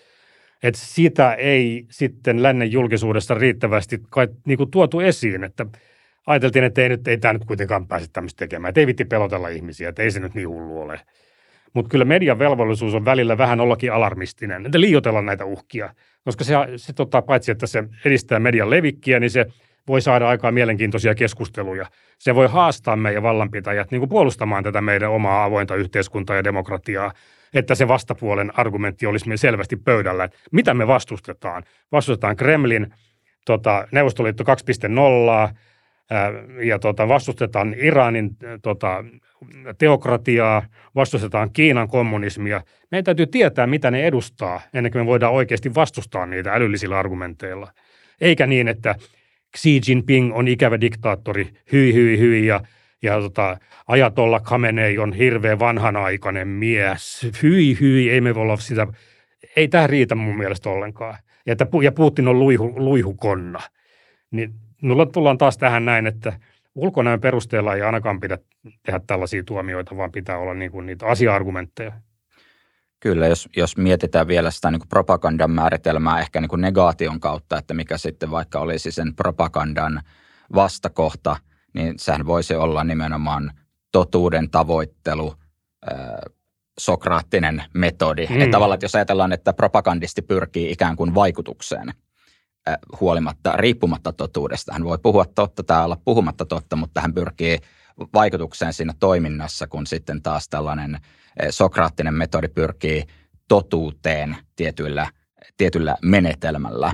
[0.62, 5.66] Et sitä ei sitten lännen julkisuudessa riittävästi kai, niin kuin tuotu esiin, että
[6.27, 9.49] ajateltiin, että ei, nyt, ei tämä nyt kuitenkaan pääse tämmöistä tekemään, että ei vitti pelotella
[9.49, 11.01] ihmisiä, että ei se nyt niin hullu ole.
[11.75, 15.94] Mutta kyllä median velvollisuus on välillä vähän ollakin alarmistinen, että liioitella näitä uhkia,
[16.25, 19.47] koska se, se tota, paitsi, että se edistää median levikkiä, niin se
[19.88, 21.87] voi saada aikaan mielenkiintoisia keskusteluja.
[22.18, 27.12] Se voi haastaa meidän vallanpitäjät niin kuin puolustamaan tätä meidän omaa avointa yhteiskuntaa ja demokratiaa,
[27.54, 30.24] että se vastapuolen argumentti olisi selvästi pöydällä.
[30.24, 31.62] Että mitä me vastustetaan?
[31.92, 32.94] Vastustetaan Kremlin
[33.44, 35.54] tota, Neuvostoliitto 2.0,
[36.64, 39.04] ja tota, vastustetaan Iranin tota,
[39.78, 40.62] teokratiaa,
[40.94, 42.62] vastustetaan Kiinan kommunismia.
[42.90, 47.72] Meidän täytyy tietää, mitä ne edustaa, ennen kuin me voidaan oikeasti vastustaa niitä älyllisillä argumenteilla.
[48.20, 48.94] Eikä niin, että
[49.58, 52.61] Xi Jinping on ikävä diktaattori, hyi, hyi, hyi, ja,
[53.02, 53.56] ja tota,
[53.87, 57.26] ajatolla Khamenei on hirveän vanhanaikainen mies.
[57.42, 58.87] Hyi, hyi, ei me voi olla sitä.
[59.56, 61.18] Ei tämä riitä mun mielestä ollenkaan.
[61.46, 63.61] Ja, että, ja Putin on luihu, luihukonna.
[64.30, 66.32] Niin Mulla tullaan taas tähän näin, että
[66.74, 68.38] ulkonäön perusteella ei ainakaan pidä
[68.82, 71.92] tehdä tällaisia tuomioita, vaan pitää olla niin kuin niitä asia-argumentteja.
[73.00, 77.58] Kyllä, jos, jos mietitään vielä sitä niin kuin propagandan määritelmää ehkä niin kuin negaation kautta,
[77.58, 80.00] että mikä sitten vaikka olisi sen propagandan
[80.54, 81.37] vastakohta,
[81.74, 83.52] niin sehän voisi olla nimenomaan
[83.92, 85.35] totuuden tavoittelu,
[86.78, 88.26] sokraattinen metodi.
[88.26, 88.40] Mm.
[88.40, 91.92] Että tavallaan, että jos ajatellaan, että propagandisti pyrkii ikään kuin vaikutukseen–
[93.00, 94.72] huolimatta, riippumatta totuudesta.
[94.72, 97.59] Hän voi puhua totta tai olla puhumatta totta, mutta hän pyrkii
[98.14, 100.98] vaikutukseen siinä toiminnassa, kun sitten taas tällainen
[101.50, 103.04] sokraattinen metodi pyrkii
[103.48, 105.11] totuuteen tietyllä,
[105.57, 106.92] tietyllä menetelmällä.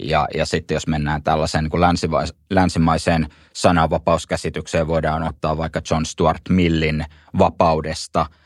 [0.00, 6.42] Ja, ja sitten jos mennään tällaiseen niin länsimais, länsimaiseen sananvapauskäsitykseen, voidaan ottaa vaikka John Stuart
[6.48, 7.04] Millin
[7.38, 8.26] vapaudesta–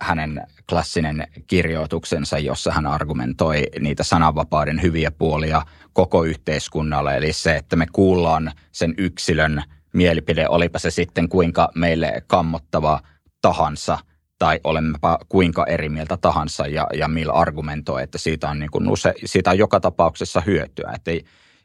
[0.00, 7.16] hänen klassinen kirjoituksensa, jossa hän argumentoi niitä sananvapauden hyviä puolia koko yhteiskunnalle.
[7.16, 13.00] Eli se, että me kuullaan sen yksilön mielipide, olipa se sitten kuinka meille kammottava
[13.40, 13.98] tahansa
[14.38, 18.88] tai olemmepa kuinka eri mieltä tahansa ja, ja millä argumentoi, että siitä on, niin kuin
[18.88, 20.92] use, siitä on joka tapauksessa hyötyä.
[20.94, 21.10] Että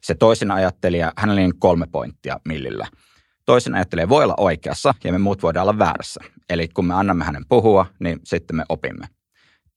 [0.01, 2.87] se toisen ajattelija, hänellä on kolme pointtia millillä–
[3.45, 6.19] Toisen ajattelee voi olla oikeassa ja me muut voidaan olla väärässä.
[6.49, 9.07] Eli kun me annamme hänen puhua, niin sitten me opimme.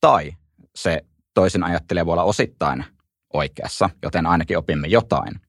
[0.01, 0.31] Tai
[0.75, 1.01] se
[1.33, 2.85] toisen ajattelee voi olla osittain
[3.33, 5.41] oikeassa, joten ainakin opimme jotain.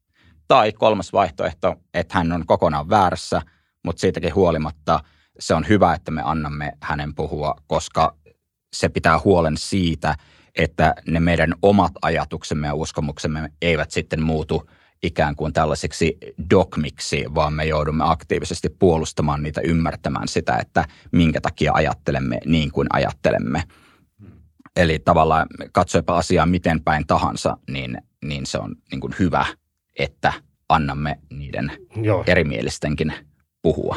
[0.48, 3.42] Tai kolmas vaihtoehto, että hän on kokonaan väärässä,
[3.84, 5.00] mutta siitäkin huolimatta
[5.38, 8.14] se on hyvä, että me annamme hänen puhua, koska
[8.72, 10.16] se pitää huolen siitä,
[10.54, 14.70] että ne meidän omat ajatuksemme ja uskomuksemme eivät sitten muutu
[15.02, 16.18] ikään kuin tällaiseksi
[16.50, 22.86] dogmiksi, vaan me joudumme aktiivisesti puolustamaan niitä ymmärtämään sitä, että minkä takia ajattelemme niin kuin
[22.92, 23.62] ajattelemme.
[24.76, 29.46] Eli tavallaan katsoipa asiaa miten päin tahansa, niin, niin se on niin kuin hyvä,
[29.98, 30.32] että
[30.68, 32.24] annamme niiden Joo.
[32.26, 33.12] erimielistenkin
[33.62, 33.96] puhua.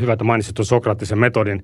[0.00, 1.62] Hyvä, että mainitsit tuon sokraattisen metodin.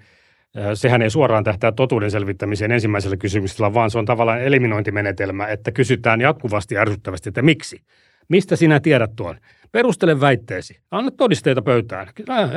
[0.75, 6.21] Sehän ei suoraan tähtää totuuden selvittämiseen ensimmäisellä kysymyksellä, vaan se on tavallaan eliminointimenetelmä, että kysytään
[6.21, 7.81] jatkuvasti ärsyttävästi, että miksi.
[8.29, 9.37] Mistä sinä tiedät tuon?
[9.73, 10.81] Perustele väitteesi.
[10.91, 12.09] Anna todisteita pöytään.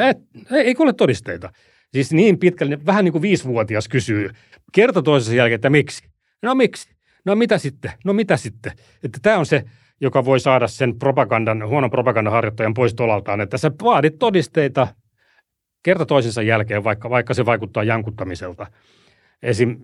[0.10, 0.18] Et,
[0.52, 1.50] ei ole todisteita.
[1.92, 4.30] Siis niin pitkälle, vähän niin kuin viisivuotias kysyy
[4.74, 6.08] kerta toisensa jälkeen, että miksi?
[6.42, 6.90] No miksi?
[7.26, 7.92] No mitä sitten?
[8.06, 8.72] No mitä sitten?
[9.04, 9.64] Että tämä on se,
[10.02, 14.88] joka voi saada sen propagandan, huonon propagandan harjoittajan pois tolaltaan, että sä vaadit todisteita
[15.84, 18.68] kerta toisensa jälkeen, vaikka, vaikka se vaikuttaa jankuttamiselta.
[19.44, 19.78] Esim,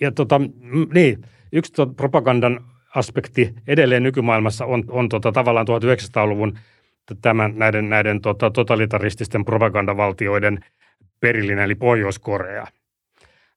[0.00, 0.40] ja tota,
[0.94, 2.60] niin, yksi propagandan
[2.94, 6.58] aspekti edelleen nykymaailmassa on, on tota, tavallaan 1900-luvun
[7.22, 10.64] tämän, näiden, näiden tota, totalitarististen propagandavaltioiden
[11.20, 12.66] perillinen, eli Pohjois-Korea.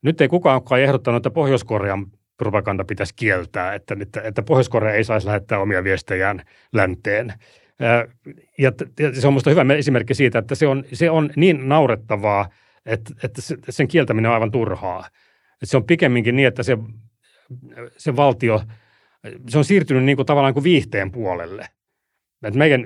[0.02, 2.06] Nyt ei kukaan ole ehdottanut, että Pohjois-Korean
[2.38, 6.42] propaganda pitäisi kieltää, että, että, että Pohjois-Korea ei saisi lähettää omia viestejään
[6.74, 7.34] länteen.
[8.58, 8.72] Ja,
[9.14, 12.50] se on minusta hyvä esimerkki siitä, että se on, se on niin naurettavaa,
[12.86, 15.08] että, että sen kieltäminen on aivan turhaa.
[15.54, 16.78] Että se on pikemminkin niin, että se,
[17.98, 18.62] se valtio–
[19.50, 21.70] se on siirtynyt niin kuin tavallaan kuin viihteen puolelle.
[22.44, 22.86] Et meidän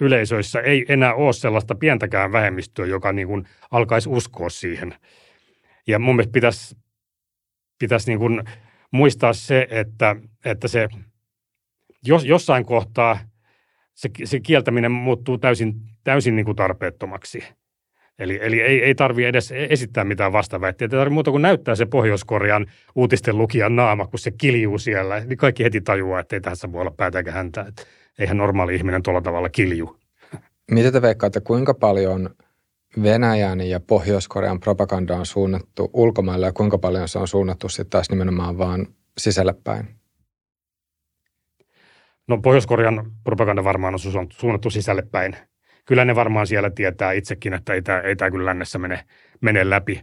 [0.00, 4.94] yleisöissä ei enää ole sellaista pientäkään vähemmistöä, joka niin kuin alkaisi uskoa siihen.
[5.86, 6.76] Ja mun mielestä pitäisi
[7.78, 8.42] pitäisi niin kuin
[8.90, 10.88] muistaa se, että, että se
[12.04, 13.18] jos, jossain kohtaa
[13.98, 17.44] se, se kieltäminen muuttuu täysin, täysin niin kuin tarpeettomaksi.
[18.18, 20.96] Eli, eli ei, ei tarvitse edes esittää mitään vastaväitteitä.
[20.96, 25.20] Ei tarvitse muuta kuin näyttää se Pohjois-Korean uutisten lukijan naama, kun se kiljuu siellä.
[25.20, 27.64] Niin kaikki heti tajuaa, että ei tässä voi olla päätä eikä häntä.
[27.68, 27.82] Että
[28.18, 29.96] eihän normaali ihminen tuolla tavalla kilju.
[30.70, 32.30] Mitä te veikkaatte, kuinka paljon
[33.02, 38.10] Venäjän ja Pohjois-Korean propaganda on suunnattu ulkomaille ja kuinka paljon se on suunnattu sitten taas
[38.10, 38.86] nimenomaan vaan
[39.18, 39.98] sisälle päin?
[42.28, 45.36] No Pohjois-Korean propaganda varmaan on suunnattu sisälle päin.
[45.84, 49.04] Kyllä ne varmaan siellä tietää itsekin, että ei tämä, ei tämä kyllä lännessä mene,
[49.40, 50.02] mene läpi.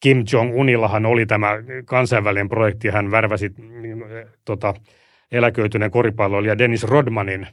[0.00, 1.52] Kim Jong-unillahan oli tämä
[1.84, 3.50] kansainvälinen projekti, hän värväsi
[4.44, 4.74] tota,
[5.32, 7.46] eläköityneen koripalloilija Dennis Rodmanin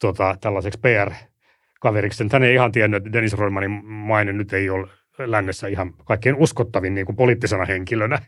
[0.00, 2.24] tota, tällaiseksi PR-kaveriksi.
[2.32, 6.94] Hän ei ihan tiennyt, että Dennis Rodmanin maine nyt ei ole lännessä ihan kaikkein uskottavin
[6.94, 8.18] niin kuin poliittisena henkilönä.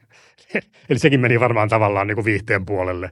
[0.90, 3.11] Eli sekin meni varmaan tavallaan niin kuin viihteen puolelle.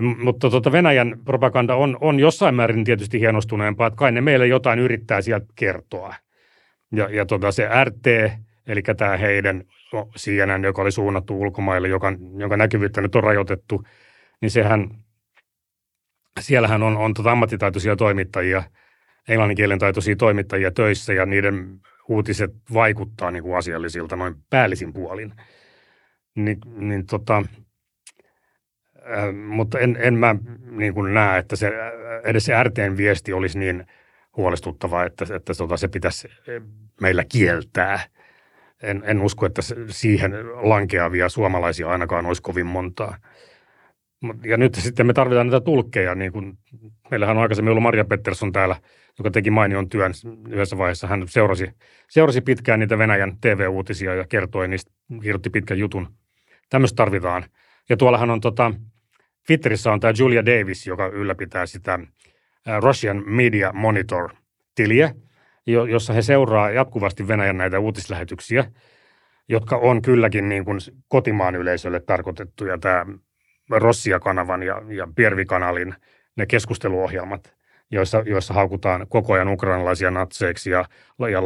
[0.00, 4.78] Mutta tuota Venäjän propaganda on, on jossain määrin tietysti hienostuneempaa, että kai ne meille jotain
[4.78, 6.14] yrittää sieltä kertoa.
[6.92, 8.06] Ja, ja tota se RT,
[8.66, 9.64] eli tämä heidän
[10.18, 13.84] CNN, joka oli suunnattu ulkomaille, joka, jonka näkyvyyttä nyt on rajoitettu,
[14.40, 14.90] niin sehän,
[16.40, 18.62] siellähän on, on tota ammattitaitoisia toimittajia,
[19.28, 25.32] englanninkielen taitoisia toimittajia töissä ja niiden uutiset vaikuttaa niin kuin asiallisilta noin päällisin puolin.
[26.34, 27.42] Ni, niin tota,
[29.10, 30.36] Äh, mutta en, en mä
[30.70, 31.72] niin kuin näe, että se,
[32.24, 33.86] edes se RTn viesti olisi niin
[34.36, 36.28] huolestuttava, että, että tota, se pitäisi
[37.00, 38.00] meillä kieltää.
[38.82, 40.32] En, en usko, että siihen
[40.68, 43.16] lankeavia suomalaisia ainakaan olisi kovin montaa.
[44.44, 46.14] Ja nyt sitten me tarvitaan näitä tulkkeja.
[46.14, 46.58] Niin kuin,
[47.10, 48.76] meillähän on aikaisemmin ollut Maria Pettersson täällä,
[49.18, 50.12] joka teki mainion työn
[50.48, 51.06] yhdessä vaiheessa.
[51.06, 51.70] Hän seurasi,
[52.08, 54.90] seurasi pitkään niitä Venäjän TV-uutisia ja kertoi niistä,
[55.22, 56.08] kirjoitti pitkän jutun.
[56.70, 57.44] Tämmöistä tarvitaan.
[57.88, 58.74] Ja tuollahan on tota,
[59.50, 61.98] Twitterissä on tämä Julia Davis, joka ylläpitää sitä
[62.80, 65.14] Russian Media Monitor-tiliä,
[65.66, 68.64] jossa he seuraa jatkuvasti Venäjän näitä uutislähetyksiä,
[69.48, 72.78] jotka on kylläkin niin kuin kotimaan yleisölle tarkoitettuja.
[72.78, 73.06] Tämä
[73.70, 75.94] Rossia-kanavan ja, ja Piervi-kanalin
[76.36, 77.54] ne keskusteluohjelmat,
[77.90, 80.84] joissa, joissa haukutaan koko ajan ukrainalaisia natseiksi ja,
[81.30, 81.42] ja,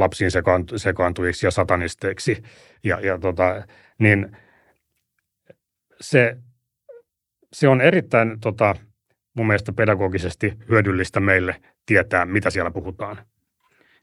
[0.00, 0.30] lapsiin
[0.76, 2.42] sekaantujiksi ja satanisteiksi.
[2.84, 3.66] Ja, ja tota,
[3.98, 4.36] niin
[6.00, 6.36] se
[7.56, 8.74] se on erittäin tota,
[9.36, 13.18] mun mielestä pedagogisesti hyödyllistä meille tietää, mitä siellä puhutaan.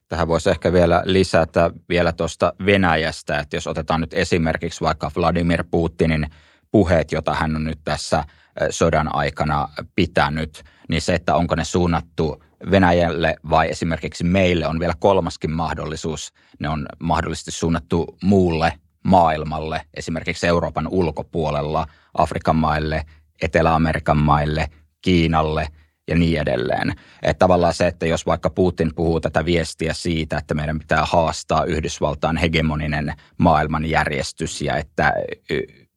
[0.07, 5.63] Tähän voisi ehkä vielä lisätä vielä tuosta Venäjästä, että jos otetaan nyt esimerkiksi vaikka Vladimir
[5.71, 6.27] Putinin
[6.71, 8.23] puheet, jota hän on nyt tässä
[8.69, 14.93] sodan aikana pitänyt, niin se, että onko ne suunnattu Venäjälle vai esimerkiksi meille on vielä
[14.99, 16.33] kolmaskin mahdollisuus.
[16.59, 23.05] Ne on mahdollisesti suunnattu muulle maailmalle, esimerkiksi Euroopan ulkopuolella, Afrikan maille
[23.43, 24.67] Etelä-Amerikan maille,
[25.01, 25.67] Kiinalle
[26.07, 26.93] ja niin edelleen.
[27.21, 31.65] Että tavallaan se, että jos vaikka Putin puhuu tätä viestiä siitä, että meidän pitää haastaa
[31.65, 35.13] Yhdysvaltain hegemoninen maailmanjärjestys ja että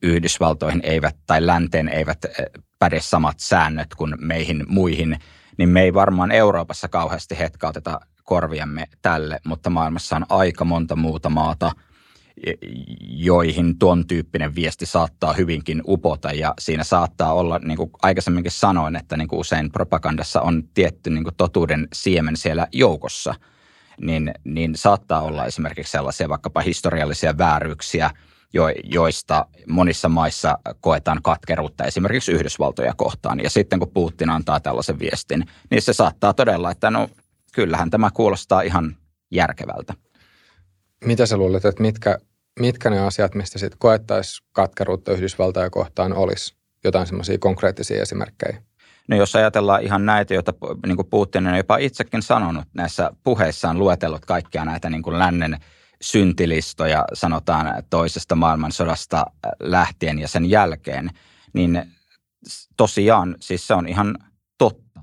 [0.03, 2.19] Yhdysvaltoihin eivät tai länteen eivät
[2.79, 5.19] päde samat säännöt kuin meihin muihin,
[5.59, 11.29] niin me ei varmaan Euroopassa kauheasti hetkauteta korviamme tälle, mutta maailmassa on aika monta muuta
[11.29, 11.73] maata–
[13.01, 18.97] joihin tuon tyyppinen viesti saattaa hyvinkin upota ja siinä saattaa olla, niin kuin aikaisemminkin sanoin,
[18.97, 23.35] että niin kuin usein propagandassa on tietty niin kuin totuuden siemen siellä joukossa,
[24.01, 28.11] niin, niin saattaa olla esimerkiksi sellaisia vaikkapa historiallisia vääryyksiä,
[28.53, 33.41] jo, joista monissa maissa koetaan katkeruutta esimerkiksi Yhdysvaltoja kohtaan.
[33.41, 37.09] Ja sitten kun Putin antaa tällaisen viestin, niin se saattaa todella, että no
[37.53, 38.97] kyllähän tämä kuulostaa ihan
[39.31, 39.95] järkevältä.
[41.07, 42.19] Mitä sä luulet, että mitkä,
[42.61, 46.55] mitkä ne asiat, mistä sitten koettaisiin katkeruutta Yhdysvaltoja kohtaan olisi?
[46.85, 48.63] Jotain semmoisia konkreettisia esimerkkejä.
[49.09, 50.53] No jos ajatellaan ihan näitä, joita
[50.87, 55.59] niin kuin Putin on jopa itsekin sanonut näissä puheissaan luetellut kaikkia näitä niin kuin lännen
[56.03, 59.27] syntilistoja, sanotaan toisesta maailmansodasta
[59.61, 61.11] lähtien ja sen jälkeen,
[61.53, 61.83] niin
[62.77, 64.19] tosiaan siis se on ihan
[64.59, 65.03] totta,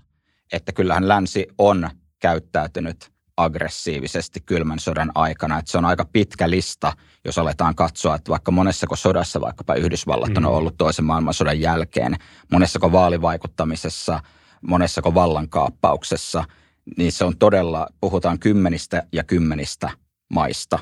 [0.51, 1.89] että kyllähän länsi on
[2.19, 5.59] käyttäytynyt aggressiivisesti kylmän sodan aikana.
[5.59, 6.93] Että se on aika pitkä lista,
[7.25, 10.49] jos aletaan katsoa, että vaikka monessako sodassa vaikkapa Yhdysvallat on mm.
[10.49, 12.15] ollut toisen maailmansodan jälkeen,
[12.51, 14.19] monessako vaalivaikuttamisessa,
[14.61, 16.43] monessako vallankaappauksessa,
[16.97, 19.89] niin se on todella, puhutaan kymmenistä ja kymmenistä
[20.29, 20.79] maista.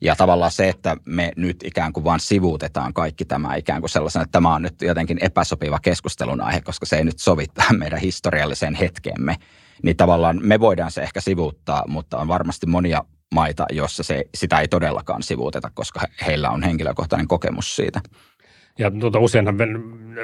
[0.00, 4.22] Ja tavallaan se, että me nyt ikään kuin vaan sivuutetaan kaikki tämä ikään kuin sellaisena,
[4.22, 7.44] että tämä on nyt jotenkin epäsopiva keskustelun aihe, koska se ei nyt sovi
[7.78, 9.36] meidän historialliseen hetkeemme,
[9.82, 13.04] niin tavallaan me voidaan se ehkä sivuuttaa, mutta on varmasti monia
[13.34, 18.00] maita, joissa se, sitä ei todellakaan sivuuteta, koska heillä on henkilökohtainen kokemus siitä.
[18.78, 19.58] Ja tuota, useinhan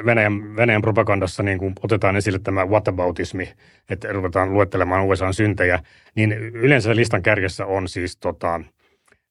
[0.05, 3.53] Venäjän, Venäjän propagandassa niin kun otetaan esille tämä whataboutismi,
[3.89, 5.79] että ruvetaan luettelemaan USAn syntejä,
[6.15, 8.61] niin yleensä listan kärjessä on siis tota,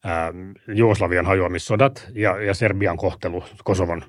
[0.04, 0.32] ää,
[0.74, 4.02] Jugoslavian hajoamissodat ja, ja Serbian kohtelu Kosovon,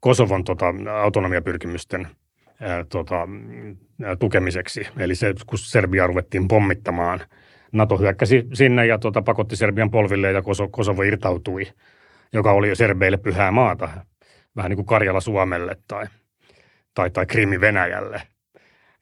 [0.00, 0.66] Kosovon tota,
[1.02, 2.08] autonomiapyrkimysten
[2.88, 3.28] tota,
[4.18, 4.86] tukemiseksi.
[4.98, 7.20] Eli se, kun Serbia ruvettiin pommittamaan,
[7.72, 11.66] NATO hyökkäsi sinne ja tota, pakotti Serbian polville ja Kosovo, Kosovo irtautui,
[12.32, 13.88] joka oli jo serbeille pyhää maata
[14.56, 16.06] vähän niin kuin Karjala Suomelle tai,
[16.94, 18.22] tai, tai Krimi Venäjälle.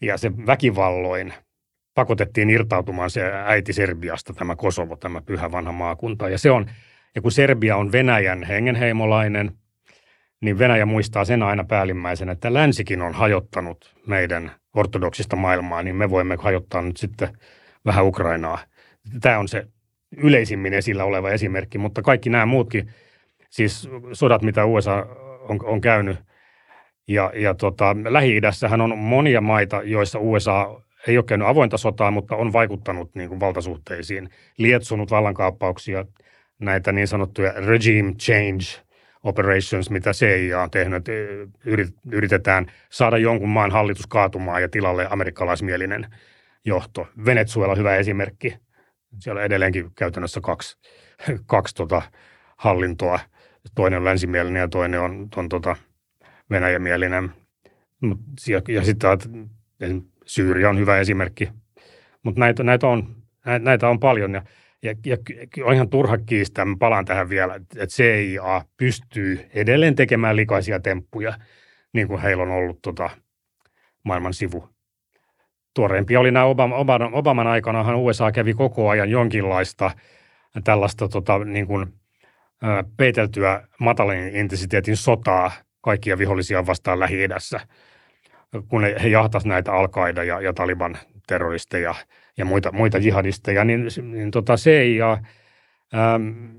[0.00, 1.32] Ja se väkivalloin
[1.94, 6.28] pakotettiin irtautumaan se äiti Serbiasta, tämä Kosovo, tämä pyhä vanha maakunta.
[6.28, 6.66] Ja, se on,
[7.14, 9.52] ja kun Serbia on Venäjän hengenheimolainen,
[10.40, 16.10] niin Venäjä muistaa sen aina päällimmäisen, että länsikin on hajottanut meidän ortodoksista maailmaa, niin me
[16.10, 17.28] voimme hajottaa nyt sitten
[17.84, 18.58] vähän Ukrainaa.
[19.20, 19.66] Tämä on se
[20.16, 22.92] yleisimmin esillä oleva esimerkki, mutta kaikki nämä muutkin,
[23.50, 25.06] siis sodat, mitä USA
[25.48, 26.18] on, on käynyt.
[27.08, 32.36] Ja, ja tota, Lähi-idässähän on monia maita, joissa USA ei ole käynyt avointa sotaa, mutta
[32.36, 36.04] on vaikuttanut niin kuin valtasuhteisiin, lietsonut vallankaappauksia,
[36.60, 38.89] näitä niin sanottuja regime change
[39.22, 41.04] operations, mitä CIA on tehnyt,
[42.12, 46.06] yritetään saada jonkun maan hallitus kaatumaan ja tilalle amerikkalaismielinen
[46.64, 47.08] johto.
[47.24, 48.56] Venezuela hyvä esimerkki.
[49.18, 50.78] Siellä on edelleenkin käytännössä kaksi,
[51.46, 52.02] kaksi tota
[52.56, 53.20] hallintoa–
[53.74, 55.76] toinen on länsimielinen ja toinen on, on tota
[56.50, 57.32] venäjämielinen.
[58.48, 59.10] Ja, ja sitten
[60.26, 61.48] Syyria on hyvä esimerkki.
[62.22, 63.16] Mutta näitä, näitä, on,
[63.58, 64.42] näitä on paljon ja,
[64.82, 65.16] ja, ja
[65.64, 71.32] on ihan turha kiistää, mä palaan tähän vielä, että CIA pystyy edelleen tekemään likaisia temppuja,
[71.92, 73.10] niin kuin heillä on ollut tota,
[74.04, 74.68] maailman sivu.
[75.74, 79.90] Tuoreimpia oli nämä Obama, Obama, Obaman aikanahan USA kävi koko ajan jonkinlaista
[80.64, 81.86] tällaista tota, niin kuin–
[82.96, 87.60] peiteltyä matalin intensiteetin sotaa kaikkia vihollisia vastaan Lähi-idässä,
[88.68, 89.88] kun he jahtasivat näitä al
[90.26, 91.94] ja, ja Taliban terroristeja
[92.40, 95.12] ja muita, muita jihadisteja, niin, niin tota CIA
[95.94, 96.56] ähm,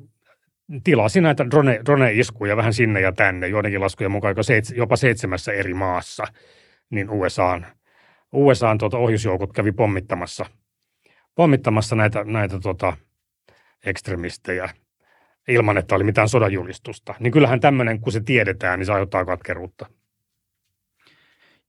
[0.84, 4.36] tilasi näitä drone, drone-iskuja vähän sinne ja tänne, joidenkin laskujen mukaan
[4.76, 6.24] jopa seitsemässä eri maassa,
[6.90, 7.66] niin USAn,
[8.32, 10.46] USAn tuota ohjusjoukot kävi pommittamassa,
[11.36, 12.98] pommittamassa näitä, näitä tota,
[13.86, 14.70] ekstremistejä–
[15.48, 17.16] ilman, että oli mitään sodanjulistusta.
[17.20, 19.86] Niin kyllähän tämmöinen, kun se tiedetään, niin se aiheuttaa katkeruutta.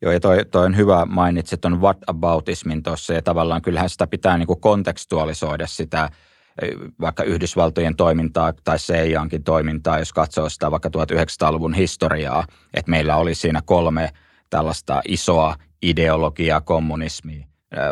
[0.02, 4.38] Joo, ja toi, toi on hyvä mainitsit tuon whataboutismin tuossa, ja tavallaan kyllähän sitä pitää
[4.38, 6.10] niin kuin kontekstualisoida sitä,
[7.00, 13.34] vaikka Yhdysvaltojen toimintaa tai CIAnkin toimintaa, jos katsoo sitä vaikka 1900-luvun historiaa, että meillä oli
[13.34, 14.10] siinä kolme
[14.50, 17.46] tällaista isoa ideologiaa, kommunismi,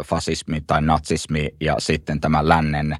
[0.04, 2.96] fasismi tai natsismi ja sitten tämä lännen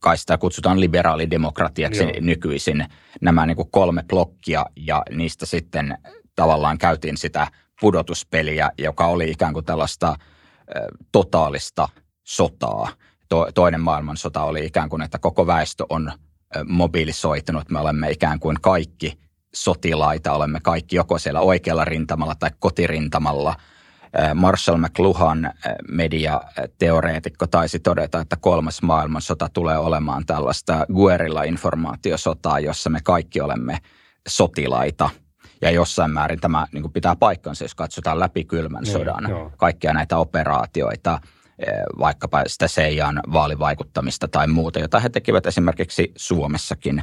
[0.00, 2.12] kai sitä kutsutaan liberaalidemokratiaksi Joo.
[2.20, 2.86] nykyisin,
[3.20, 5.98] nämä niin kuin kolme blokkia ja niistä sitten
[6.36, 7.46] tavallaan käytiin sitä
[7.80, 10.16] pudotuspeliä, joka oli ikään kuin tällaista
[11.12, 11.88] totaalista
[12.24, 12.88] sotaa.
[13.28, 16.12] To, toinen maailmansota oli ikään kuin, että koko väestö on
[16.68, 17.70] mobilisoitunut.
[17.70, 19.18] Me olemme ikään kuin kaikki
[19.54, 23.56] sotilaita, olemme kaikki joko siellä oikealla rintamalla tai kotirintamalla–
[24.34, 25.52] Marshall McLuhan
[25.88, 33.78] mediateoreetikko taisi todeta, että kolmas maailmansota tulee olemaan tällaista guerilla-informaatiosotaa, jossa me kaikki olemme
[34.28, 35.10] sotilaita.
[35.60, 39.52] Ja jossain määrin tämä niin pitää paikkansa, jos katsotaan läpi kylmän niin, sodan, joo.
[39.56, 41.20] kaikkia näitä operaatioita,
[41.98, 47.02] vaikkapa sitä Seijan vaalivaikuttamista tai muuta, jota he tekivät esimerkiksi Suomessakin.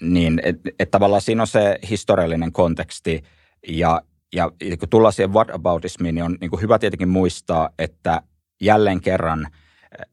[0.00, 3.24] niin että et tavallaan siinä on se historiallinen konteksti
[3.68, 4.00] ja
[4.34, 8.22] ja kun tullaan siihen whataboutismiin, niin on niin kuin hyvä tietenkin muistaa, että
[8.60, 10.06] jälleen kerran eh,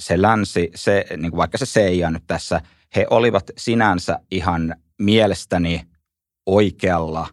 [0.00, 2.60] se länsi, se, niin kuin vaikka se CIA nyt tässä,
[2.96, 5.82] he olivat sinänsä ihan mielestäni
[6.46, 7.28] oikealla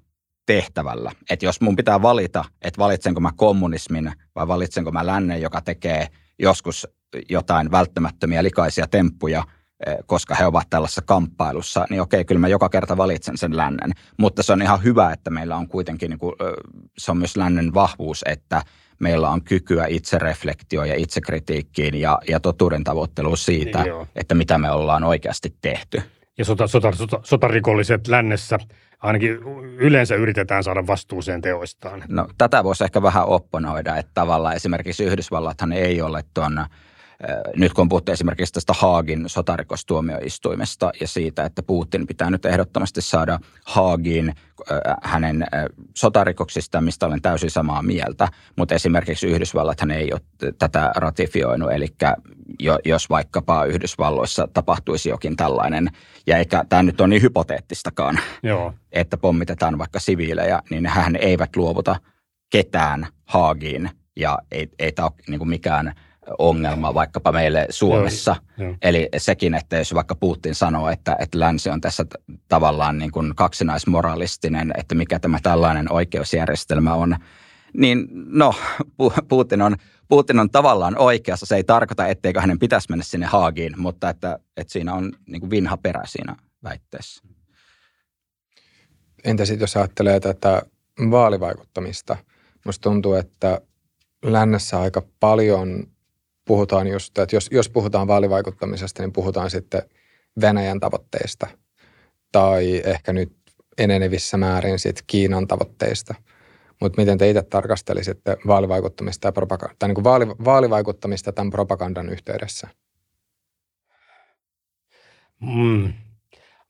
[0.45, 1.11] tehtävällä.
[1.29, 6.07] Että jos mun pitää valita, että valitsenko mä kommunismin vai valitsenko mä lännen, joka tekee
[6.39, 6.87] joskus
[7.29, 9.43] jotain välttämättömiä likaisia temppuja–
[9.87, 13.91] Eh, koska he ovat tällaisessa kamppailussa, niin okei, kyllä mä joka kerta valitsen sen lännen.
[14.17, 16.35] Mutta se on ihan hyvä, että meillä on kuitenkin, niin kuin,
[16.97, 18.63] se on myös lännen vahvuus, että
[18.99, 24.71] meillä on kykyä itsereflektioon ja itsekritiikkiin ja, ja totuuden tavoitteluun siitä, niin, että mitä me
[24.71, 26.01] ollaan oikeasti tehty.
[26.37, 28.59] Ja sota, sota, sota, sotarikolliset lännessä
[28.99, 29.31] ainakin
[29.77, 32.03] yleensä yritetään saada vastuuseen teoistaan.
[32.07, 36.65] No, tätä voisi ehkä vähän opponoida, että tavallaan esimerkiksi Yhdysvallathan ei ole tuon
[37.55, 43.01] nyt kun on puhuttu esimerkiksi tästä Haagin sotarikostuomioistuimesta ja siitä, että Putin pitää nyt ehdottomasti
[43.01, 44.33] saada Haagiin
[45.03, 45.45] hänen
[45.95, 51.87] sotarikoksista, mistä olen täysin samaa mieltä, mutta esimerkiksi Yhdysvallat hän ei ole tätä ratifioinut, eli
[52.85, 55.87] jos vaikkapa Yhdysvalloissa tapahtuisi jokin tällainen,
[56.27, 58.73] ja eikä tämä nyt ole niin hypoteettistakaan, Joo.
[58.91, 61.95] että pommitetaan vaikka siviilejä, niin hän eivät luovuta
[62.49, 65.93] ketään Haagiin, ja ei, ei tämä ole niin kuin mikään
[66.39, 68.35] ongelma vaikkapa meille Suomessa.
[68.57, 68.75] Joo, jo.
[68.81, 72.05] Eli sekin, että jos vaikka Putin sanoo, että, että länsi on tässä
[72.47, 77.15] tavallaan niin kuin kaksinaismoralistinen, että mikä tämä tällainen oikeusjärjestelmä on,
[77.77, 78.53] niin no,
[79.27, 79.75] Putin on,
[80.07, 81.45] Putin on tavallaan oikeassa.
[81.45, 85.39] Se ei tarkoita, etteikö hänen pitäisi mennä sinne Haagiin, mutta että, että siinä on niin
[85.39, 87.23] kuin vinha perä siinä väitteessä.
[89.23, 90.61] Entä sitten jos ajattelee tätä
[91.11, 92.17] vaalivaikuttamista?
[92.65, 93.61] Minusta tuntuu, että
[94.23, 95.87] lännessä aika paljon
[96.49, 99.81] puhutaan just, että jos, jos puhutaan vaalivaikuttamisesta, niin puhutaan sitten
[100.41, 101.47] Venäjän tavoitteista
[102.31, 103.31] tai ehkä nyt
[103.77, 106.15] enenevissä määrin sitten Kiinan tavoitteista–
[106.81, 112.09] mutta miten te itse tarkastelisitte vaalivaikuttamista ja propaganda, tai niin kuin vaali, vaalivaikuttamista tämän propagandan
[112.09, 112.67] yhteydessä?
[115.41, 115.93] Mm.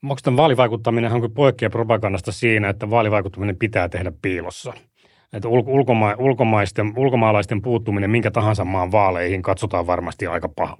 [0.02, 4.72] Onko tämän vaalivaikuttaminen poikkea propagandasta siinä, että vaalivaikuttaminen pitää tehdä piilossa?
[5.32, 10.76] Että ulkoma- ulkomaisten, ulkomaalaisten puuttuminen minkä tahansa maan vaaleihin katsotaan varmasti aika paha,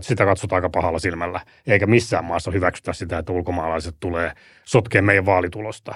[0.00, 4.32] sitä katsotaan aika pahalla silmällä, eikä missään maassa hyväksytä sitä, että ulkomaalaiset tulee
[4.64, 5.94] sotkeen meidän vaalitulosta.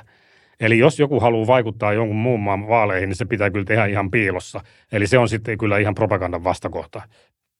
[0.60, 4.10] Eli jos joku haluaa vaikuttaa jonkun muun maan vaaleihin, niin se pitää kyllä tehdä ihan
[4.10, 4.60] piilossa.
[4.92, 7.02] Eli se on sitten kyllä ihan propagandan vastakohta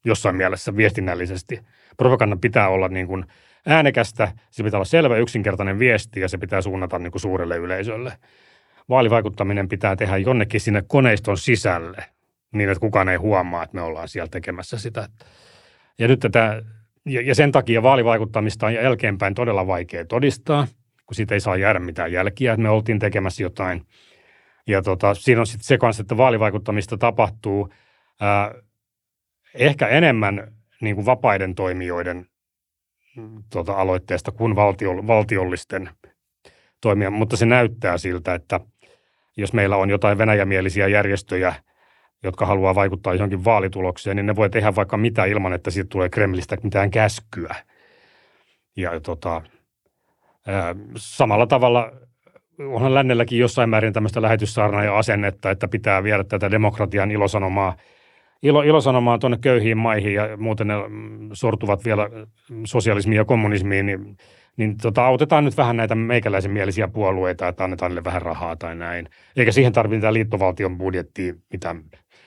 [0.05, 1.61] jossain mielessä viestinnällisesti.
[1.97, 3.24] Propagandan pitää olla niin kuin
[3.66, 8.12] äänekästä, se pitää olla selvä yksinkertainen viesti ja se pitää suunnata niin kuin suurelle yleisölle.
[8.89, 12.05] Vaalivaikuttaminen pitää tehdä jonnekin sinne koneiston sisälle,
[12.53, 15.09] niin että kukaan ei huomaa, että me ollaan siellä tekemässä sitä.
[15.99, 16.62] Ja nyt tätä,
[17.05, 20.66] ja sen takia vaalivaikuttamista on jälkeenpäin todella vaikea todistaa–
[21.11, 23.87] kun siitä ei saa jäädä mitään jälkiä, että me oltiin tekemässä jotain.
[24.66, 27.72] Ja tota, siinä on sitten se kanssa, että vaalivaikuttamista tapahtuu
[28.20, 28.55] ää,
[29.55, 32.26] ehkä enemmän niin kuin vapaiden toimijoiden
[33.16, 35.91] mm, tota, aloitteesta kuin valtio, valtiollisten
[36.81, 38.61] toimia, mutta se näyttää siltä, että
[39.37, 41.55] jos meillä on jotain venäjämielisiä järjestöjä,
[42.22, 46.09] jotka haluaa vaikuttaa johonkin vaalitulokseen, niin ne voi tehdä vaikka mitä ilman, että siitä tulee
[46.09, 47.55] Kremlistä mitään käskyä.
[48.76, 49.43] Ja tota,
[50.97, 51.93] Samalla tavalla
[52.59, 57.76] onhan lännelläkin jossain määrin tämmöistä lähetyssaarnaa ja asennetta, että pitää viedä tätä demokratian ilosanomaa,
[58.43, 62.11] ilo, ilosanomaa tuonne köyhiin maihin ja muuten ne mm, sortuvat vielä
[62.64, 64.16] sosialismiin ja kommunismiin, niin,
[64.61, 68.76] niin tota, autetaan nyt vähän näitä meikäläisen mielisiä puolueita, että annetaan niille vähän rahaa tai
[68.76, 69.08] näin.
[69.36, 71.82] Eikä siihen tarvita liittovaltion budjettia mitään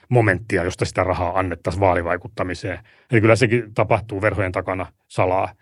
[0.08, 2.78] momenttia, josta sitä rahaa annettaisiin vaalivaikuttamiseen.
[3.10, 5.54] Eli kyllä sekin tapahtuu verhojen takana salaa.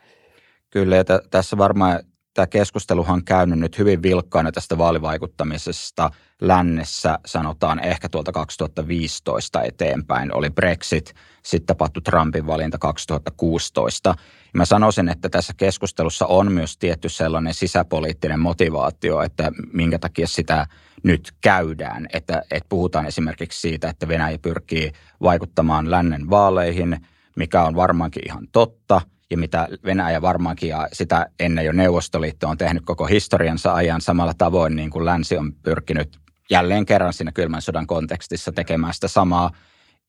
[0.70, 2.00] Kyllä, ja t- tässä varmaan
[2.34, 6.10] tämä keskusteluhan on käynyt nyt hyvin vilkkaana tästä vaalivaikuttamisesta
[6.40, 10.34] lännessä, sanotaan ehkä tuolta 2015 eteenpäin.
[10.34, 14.14] Oli Brexit, sitten tapahtui Trumpin valinta 2016.
[14.52, 20.66] Mä sanoisin, että tässä keskustelussa on myös tietty sellainen sisäpoliittinen motivaatio, että minkä takia sitä
[21.02, 22.06] nyt käydään.
[22.12, 24.92] Että, että puhutaan esimerkiksi siitä, että Venäjä pyrkii
[25.22, 29.00] vaikuttamaan lännen vaaleihin, mikä on varmaankin ihan totta–
[29.32, 34.34] ja mitä Venäjä varmaankin ja sitä ennen jo Neuvostoliitto on tehnyt koko historiansa ajan samalla
[34.38, 36.18] tavoin, niin kuin länsi on pyrkinyt
[36.50, 39.50] jälleen kerran siinä kylmän sodan kontekstissa tekemään sitä samaa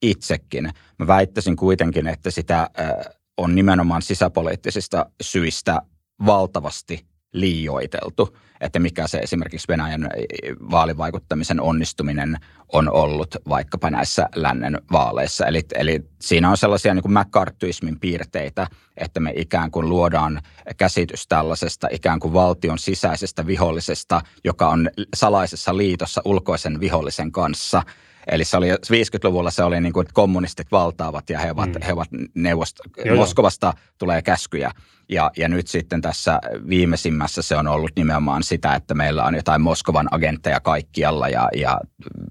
[0.02, 0.70] itsekin.
[0.98, 2.70] Mä väittäisin kuitenkin, että sitä
[3.36, 5.82] on nimenomaan sisäpoliittisista syistä
[6.26, 10.08] valtavasti liioiteltu, että mikä se esimerkiksi Venäjän
[10.70, 12.36] vaalivaikuttamisen onnistuminen
[12.72, 15.46] on ollut vaikkapa näissä lännen vaaleissa.
[15.46, 18.66] Eli, eli siinä on sellaisia niin kuin McCarthyismin piirteitä,
[18.96, 20.40] että me ikään kuin luodaan
[20.76, 27.82] käsitys tällaisesta ikään kuin valtion sisäisestä vihollisesta, joka on salaisessa liitossa ulkoisen vihollisen kanssa–
[28.26, 31.82] Eli se oli 50-luvulla se oli niin kuin, että kommunistit valtaavat ja he ovat, mm.
[31.86, 32.08] he ovat
[32.38, 34.70] neuvost- Joo, Moskovasta tulee käskyjä.
[35.08, 39.60] Ja, ja nyt sitten tässä viimeisimmässä se on ollut nimenomaan sitä, että meillä on jotain
[39.60, 41.80] Moskovan agentteja kaikkialla ja, ja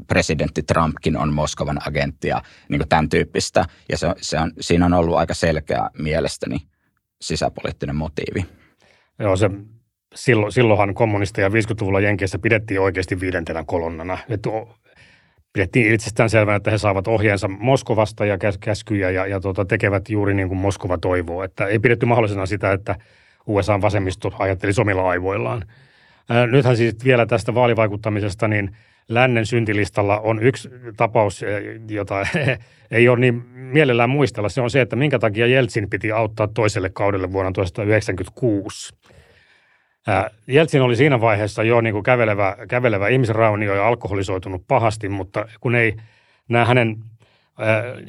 [0.08, 3.66] presidentti Trumpkin on Moskovan agentti ja niin kuin tämän tyyppistä.
[3.90, 6.58] Ja se, se on, siinä on ollut aika selkeä mielestäni
[7.22, 8.46] sisäpoliittinen motiivi.
[9.20, 9.50] Joo, se
[10.16, 14.18] silloin, silloinhan kommunisteja 50-luvulla Jenkeissä pidettiin oikeasti viidentenä kolonnana.
[14.30, 14.50] Että
[15.54, 20.34] pidettiin itsestään selvää, että he saavat ohjeensa Moskovasta ja käskyjä ja, ja tuota, tekevät juuri
[20.34, 21.44] niin kuin Moskova toivoo.
[21.44, 22.96] Että ei pidetty mahdollisena sitä, että
[23.48, 25.66] USA vasemmisto ajatteli omilla aivoillaan.
[26.30, 28.76] Ää, nythän siis vielä tästä vaalivaikuttamisesta, niin
[29.10, 31.46] lännen syntilistalla on yksi tapaus,
[31.90, 32.28] jota
[32.92, 34.50] ei ole niin mielellään muistella.
[34.50, 38.94] Se on se, että minkä takia Jeltsin piti auttaa toiselle kaudelle vuonna 1996.
[40.48, 45.76] Jeltsin oli siinä vaiheessa jo niin kuin kävelevä, kävelevä ihmisraunio ja alkoholisoitunut pahasti, mutta kun
[45.76, 45.96] ei
[46.50, 46.98] nämä hänen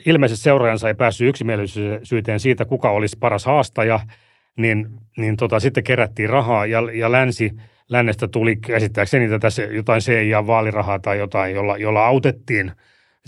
[0.07, 4.01] ilmeisesti seuraajansa ei päässyt yksimielisyyteen siitä, kuka olisi paras haastaja,
[4.57, 7.53] niin, niin tota, sitten kerättiin rahaa ja, ja länsi,
[7.89, 12.73] lännestä tuli käsittääkseni tässä jotain CIA-vaalirahaa tai jotain, jolla, jolla autettiin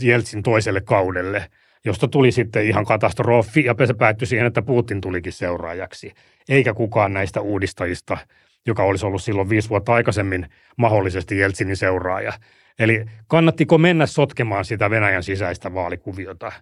[0.00, 1.46] Jeltsin toiselle kaudelle,
[1.84, 6.12] josta tuli sitten ihan katastrofi ja se päättyi siihen, että Putin tulikin seuraajaksi,
[6.48, 8.18] eikä kukaan näistä uudistajista,
[8.66, 10.46] joka olisi ollut silloin viisi vuotta aikaisemmin
[10.76, 12.32] mahdollisesti Jeltsinin seuraaja.
[12.78, 16.52] Eli kannattiko mennä sotkemaan sitä Venäjän sisäistä vaalikuviota?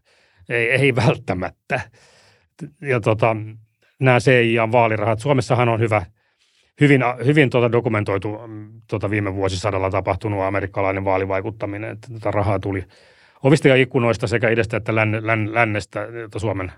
[0.49, 1.81] Ei, ei välttämättä.
[2.81, 3.37] Ja tota,
[4.01, 6.03] nämä CIA-vaalirahat, Suomessahan on hyvä,
[6.81, 8.39] hyvin, hyvin tota dokumentoitu
[8.89, 12.85] tota viime vuosisadalla tapahtunut amerikkalainen vaalivaikuttaminen, että tätä rahaa tuli
[13.43, 16.73] ovista ja ikkunoista sekä idästä että länne, län, lännestä, Suomen,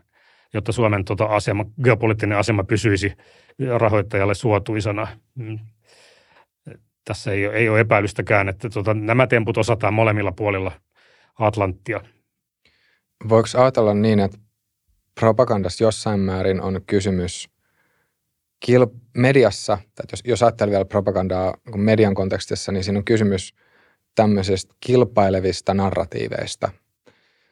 [0.54, 3.12] jotta Suomen tota asema, geopoliittinen asema pysyisi
[3.78, 5.08] rahoittajalle suotuisana.
[5.34, 5.58] Mm
[7.06, 10.72] tässä ei ei ole epäilystäkään, että tota, nämä temput osataan molemmilla puolilla
[11.38, 12.00] Atlanttia.
[13.28, 14.38] Voiko ajatella niin, että
[15.20, 17.48] propagandassa jossain määrin on kysymys
[18.66, 23.54] kil- mediassa, tai jos, jos ajattelee vielä propagandaa median kontekstissa, niin siinä on kysymys
[24.14, 26.70] tämmöisistä kilpailevista narratiiveista.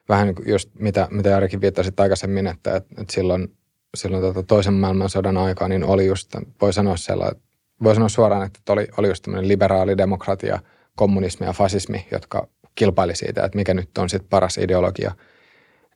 [0.08, 3.56] Vähän niin just mitä, mitä Jarikin viittasit aikaisemmin, että, että silloin,
[3.96, 7.42] silloin tota toisen maailmansodan aikaa niin oli just, voi sanoa sellainen,
[7.82, 10.60] voi sanoa suoraan, että oli, oli just tämmöinen liberaali demokratia,
[10.96, 15.14] kommunismi ja fasismi, jotka kilpaili siitä, että mikä nyt on sitten paras ideologia,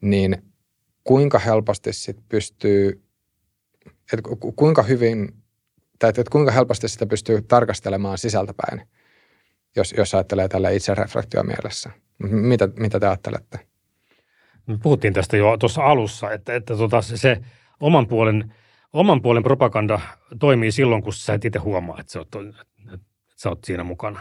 [0.00, 0.42] niin
[1.04, 3.02] kuinka helposti sitten pystyy,
[4.12, 4.22] että
[4.56, 5.34] kuinka hyvin,
[5.98, 8.82] tai että kuinka helposti sitä pystyy tarkastelemaan sisältäpäin,
[9.76, 11.90] jos, jos ajattelee tällä itsereflektio mielessä.
[12.18, 13.67] Mitä, mitä te ajattelette?
[14.68, 17.40] Me puhuttiin tästä jo tuossa alussa, että, että tota se
[17.80, 18.44] oman puolen–
[18.92, 20.00] oman puolen propaganda
[20.40, 22.28] toimii silloin, kun sä et itse huomaa, että sä oot,
[22.94, 23.06] että
[23.36, 24.20] sä oot siinä mukana.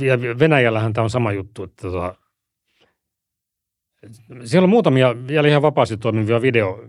[0.00, 2.14] Ja Venäjällähän tämä on sama juttu, että tota,
[4.44, 6.88] siellä on muutamia vielä ihan vapaasti toimivia video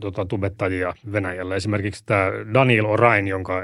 [0.00, 1.56] tota, tubettajia Venäjällä.
[1.56, 3.62] Esimerkiksi tämä Daniel Orain, jonka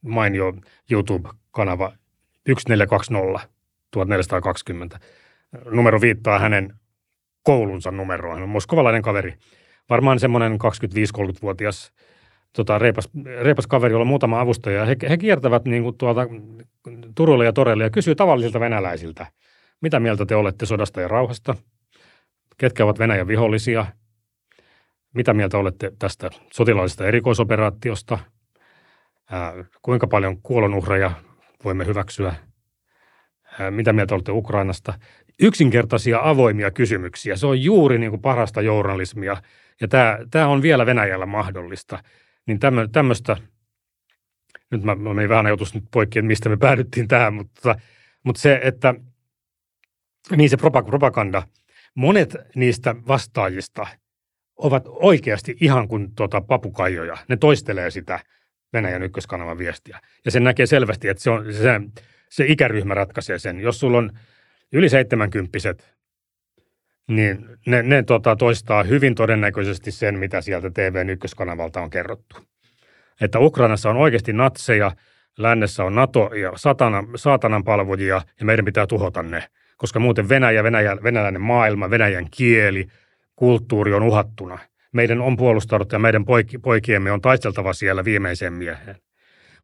[0.00, 0.52] mainio
[0.90, 1.92] YouTube-kanava
[2.44, 3.48] 1420
[3.90, 4.98] 1420.
[5.64, 6.78] Numero viittaa hänen
[7.42, 7.92] koulunsa
[8.42, 9.34] on moskovalainen kaveri–
[9.90, 11.92] varmaan semmoinen 25-30-vuotias
[12.52, 13.08] tota, reipas,
[13.42, 14.84] reipas kaveri, jolla on muutama avustaja.
[14.84, 16.26] He, he kiertävät niin kuin tuolta
[17.14, 19.26] Turulle ja Torelle ja kysyy tavallisilta venäläisiltä,
[19.80, 21.54] mitä mieltä te olette sodasta ja rauhasta,
[22.58, 23.86] ketkä ovat Venäjän vihollisia,
[25.14, 28.18] mitä mieltä olette tästä sotilaallisesta erikoisoperaatiosta,
[29.30, 31.10] ää, kuinka paljon kuolonuhreja
[31.64, 32.34] voimme hyväksyä,
[33.60, 34.94] ää, mitä mieltä olette Ukrainasta.
[35.40, 37.36] Yksinkertaisia avoimia kysymyksiä.
[37.36, 39.36] Se on juuri niin kuin parasta journalismia–
[39.82, 42.02] ja tämä, tämä on vielä Venäjällä mahdollista.
[42.46, 42.58] Niin
[42.92, 43.36] tämmöistä,
[44.70, 47.74] nyt mä, mä menin vähän ajatus nyt poikki, että mistä me päädyttiin tähän, mutta,
[48.24, 48.94] mutta se, että
[50.36, 51.42] niin se propaganda,
[51.94, 53.86] monet niistä vastaajista
[54.56, 57.16] ovat oikeasti ihan kuin tuota papukaijoja.
[57.28, 58.20] Ne toistelee sitä
[58.72, 60.00] Venäjän ykköskanavan viestiä.
[60.24, 61.80] Ja sen näkee selvästi, että se, on, se,
[62.30, 63.60] se ikäryhmä ratkaisee sen.
[63.60, 64.10] Jos sulla on
[64.72, 65.58] yli 70
[67.08, 72.36] niin ne, ne tota, toistaa hyvin todennäköisesti sen, mitä sieltä TVn ykköskanavalta on kerrottu.
[73.20, 74.92] Että Ukrainassa on oikeasti natseja,
[75.38, 79.44] lännessä on NATO ja satana, saatanan palvojia ja meidän pitää tuhota ne,
[79.76, 82.86] koska muuten Venäjä, Venäjä, venäläinen maailma, Venäjän kieli,
[83.36, 84.58] kulttuuri on uhattuna.
[84.92, 88.96] Meidän on puolustauduttu ja meidän poiki, poikiemme on taisteltava siellä viimeiseen mieheen.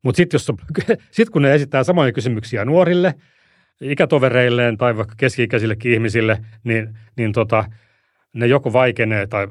[0.02, 0.40] Mutta sitten
[1.10, 3.14] sit kun ne esittää samoja kysymyksiä nuorille–
[3.80, 7.64] ikätovereilleen tai vaikka keski-ikäisillekin ihmisille, niin, niin tota,
[8.32, 9.48] ne joko vaikenee tai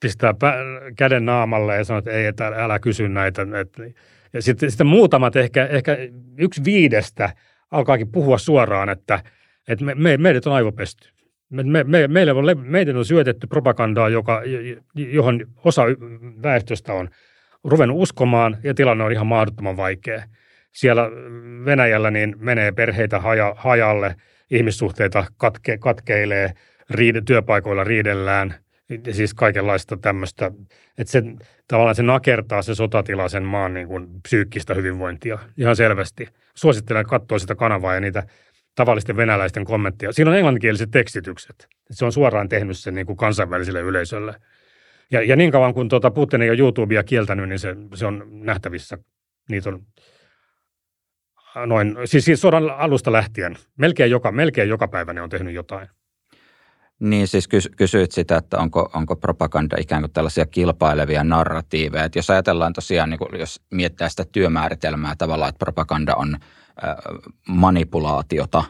[0.00, 3.42] pistää pä- käden naamalle ja sanoo, että ei, että älä kysy näitä.
[3.60, 3.94] Et,
[4.32, 5.96] ja sitten, sitten muutamat, ehkä, ehkä
[6.38, 7.30] yksi viidestä
[7.70, 9.22] alkaakin puhua suoraan, että,
[9.68, 11.08] että me, me, meidät on aivopesty.
[11.50, 14.42] Me, me, me, meille on, meidän on syötetty propagandaa, joka,
[14.94, 15.82] johon osa
[16.42, 17.08] väestöstä on
[17.64, 20.22] ruvennut uskomaan ja tilanne on ihan mahdottoman vaikea
[20.72, 21.10] siellä
[21.64, 24.16] Venäjällä niin menee perheitä haja, hajalle,
[24.50, 26.52] ihmissuhteita katke, katkeilee,
[26.90, 28.54] riide, työpaikoilla riidellään,
[29.12, 30.50] siis kaikenlaista tämmöistä,
[30.98, 31.22] että se
[31.68, 36.28] tavallaan se nakertaa se sotatila sen maan niin kuin psyykkistä hyvinvointia ihan selvästi.
[36.54, 38.22] Suosittelen katsoa sitä kanavaa ja niitä
[38.74, 40.12] tavallisten venäläisten kommentteja.
[40.12, 41.68] Siinä on englanninkieliset tekstitykset.
[41.90, 44.34] Se on suoraan tehnyt sen niin kuin kansainväliselle yleisölle.
[45.10, 48.26] Ja, ja niin kauan kuin tuota Putin ei ole YouTubea kieltänyt, niin se, se on
[48.30, 48.98] nähtävissä.
[49.50, 49.82] Niitä on
[51.66, 55.88] noin, siis, siis sodan alusta lähtien, melkein joka, melkein joka päivä ne on tehnyt jotain.
[57.00, 62.04] Niin, siis kys, kysyit sitä, että onko, onko propaganda ikään kuin tällaisia kilpailevia narratiiveja.
[62.04, 66.96] Että jos ajatellaan tosiaan, niin kuin, jos miettää sitä työmääritelmää tavallaan, että propaganda on äh,
[67.48, 68.64] manipulaatiota,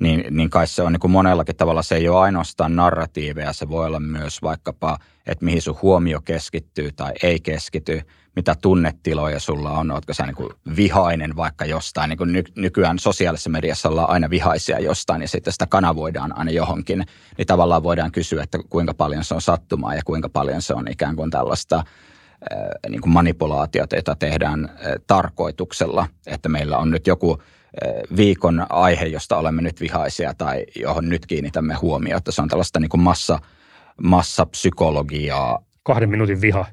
[0.00, 3.68] niin, niin kai se on niin kuin monellakin tavalla, se ei ole ainoastaan narratiiveja, se
[3.68, 8.02] voi olla myös vaikkapa, että mihin sun huomio keskittyy tai ei keskity,
[8.36, 13.50] mitä tunnetiloja sulla on, ootko sä niin kuin vihainen vaikka jostain, niin kuin nykyään sosiaalisessa
[13.50, 17.04] mediassa ollaan aina vihaisia jostain ja sitten sitä kanavoidaan aina johonkin,
[17.38, 20.88] niin tavallaan voidaan kysyä, että kuinka paljon se on sattumaa ja kuinka paljon se on
[20.88, 21.84] ikään kuin tällaista
[22.88, 24.70] niin kuin manipulaatiota, jota tehdään
[25.06, 27.42] tarkoituksella, että meillä on nyt joku
[28.16, 32.32] viikon aihe, josta olemme nyt vihaisia tai johon nyt kiinnitämme huomiota.
[32.32, 33.38] Se on tällaista niin kuin massa,
[34.02, 35.62] massapsykologiaa.
[35.82, 36.66] Kahden minuutin viha.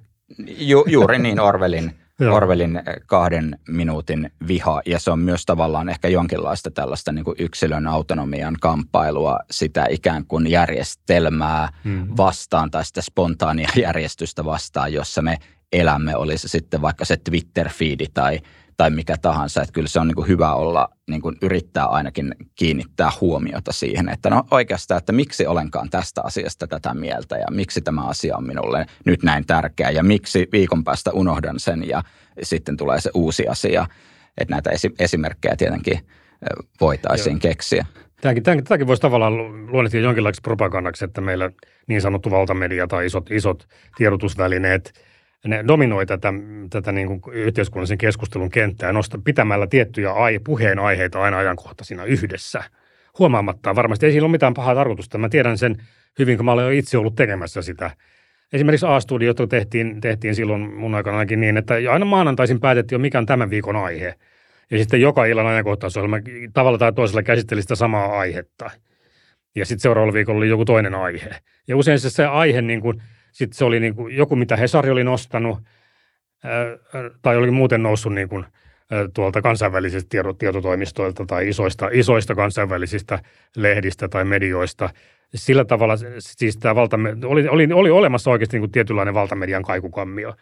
[0.48, 1.96] Ju, juuri niin Orwellin,
[2.36, 7.88] Orwellin kahden minuutin viha ja se on myös tavallaan ehkä jonkinlaista tällaista niin kuin yksilön
[7.88, 12.08] autonomian kamppailua sitä ikään kuin järjestelmää hmm.
[12.18, 15.38] vastaan tai sitä spontaania järjestystä vastaan, jossa me
[15.72, 18.40] elämme, oli se sitten vaikka se Twitter-fiidi tai,
[18.78, 19.62] tai mikä tahansa.
[19.62, 24.10] Että kyllä se on niin kuin hyvä olla, niin kuin yrittää ainakin kiinnittää huomiota siihen,
[24.10, 28.48] että no oikeastaan, että miksi olenkaan tästä asiasta tätä mieltä ja miksi tämä asia on
[28.48, 32.04] minulle nyt näin tärkeä ja miksi viikon päästä unohdan sen ja
[32.44, 33.86] sitten tulee se uusi asia.
[34.38, 36.00] Että näitä esimerkkejä tietenkin
[36.82, 37.40] voitaisiin Joo.
[37.40, 37.86] keksiä.
[38.22, 39.38] Tämäkin, tämäkin, tämäkin voisi tavallaan
[39.72, 41.52] luonnehtia jonkinlaiseksi propagandaksi, että meillä
[41.88, 43.68] niin sanottu valtamedia tai isot, isot
[43.98, 44.94] tiedotusvälineet–
[45.46, 46.34] ne dominoi tätä,
[46.70, 52.64] tätä niin kuin yhteiskunnallisen keskustelun kenttää nosta, pitämällä tiettyjä ai, puheenaiheita aina ajankohtaisina yhdessä.
[53.20, 55.18] Huomaamatta varmasti ei siinä ole mitään pahaa tarkoitusta.
[55.18, 55.76] Mä tiedän sen
[56.20, 57.92] hyvin, kun mä olen itse ollut tekemässä sitä.
[58.54, 63.18] Esimerkiksi A-studiota tehtiin, tehtiin silloin mun aikana ainakin niin, että aina maanantaisin päätettiin jo mikä
[63.18, 64.16] on tämän viikon aihe.
[64.72, 66.18] Ja sitten joka illan ajankohtaisohjelma
[66.54, 68.72] tavalla tai toisella käsitteli sitä samaa aihetta.
[69.56, 71.30] Ja sitten seuraavalla viikolla oli joku toinen aihe.
[71.68, 73.02] Ja usein se, se aihe niin kuin–
[73.38, 75.60] sitten se oli niin kuin joku, mitä Hesari oli nostanut,
[77.22, 78.46] tai oli muuten noussut niin kuin,
[79.14, 83.20] tuolta kansainvälisistä tietotoimistoilta tai isoista, isoista kansainvälisistä
[83.56, 84.90] lehdistä tai medioista.
[85.36, 90.34] Sillä tavalla siis tämä valtame, oli, oli, oli olemassa oikeasti niin kuin tietynlainen valtamedian kaikukammio.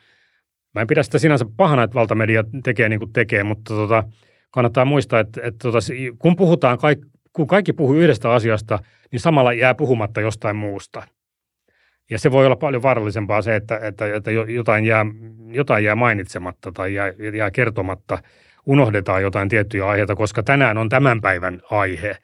[0.75, 4.03] Mä en pidä sitä sinänsä pahana, että valtamedia tekee niin kuin tekee, mutta tota,
[4.51, 5.79] kannattaa muistaa, että, että tota,
[6.19, 6.77] kun puhutaan,
[7.33, 8.79] kun kaikki puhuu yhdestä asiasta,
[9.11, 11.03] niin samalla jää puhumatta jostain muusta–
[12.09, 15.05] ja se voi olla paljon vaarallisempaa se, että, että, että jotain, jää,
[15.47, 18.17] jotain jää mainitsematta tai jää, jää kertomatta,
[18.65, 22.17] unohdetaan jotain tiettyjä aiheita, koska tänään on tämän päivän aihe.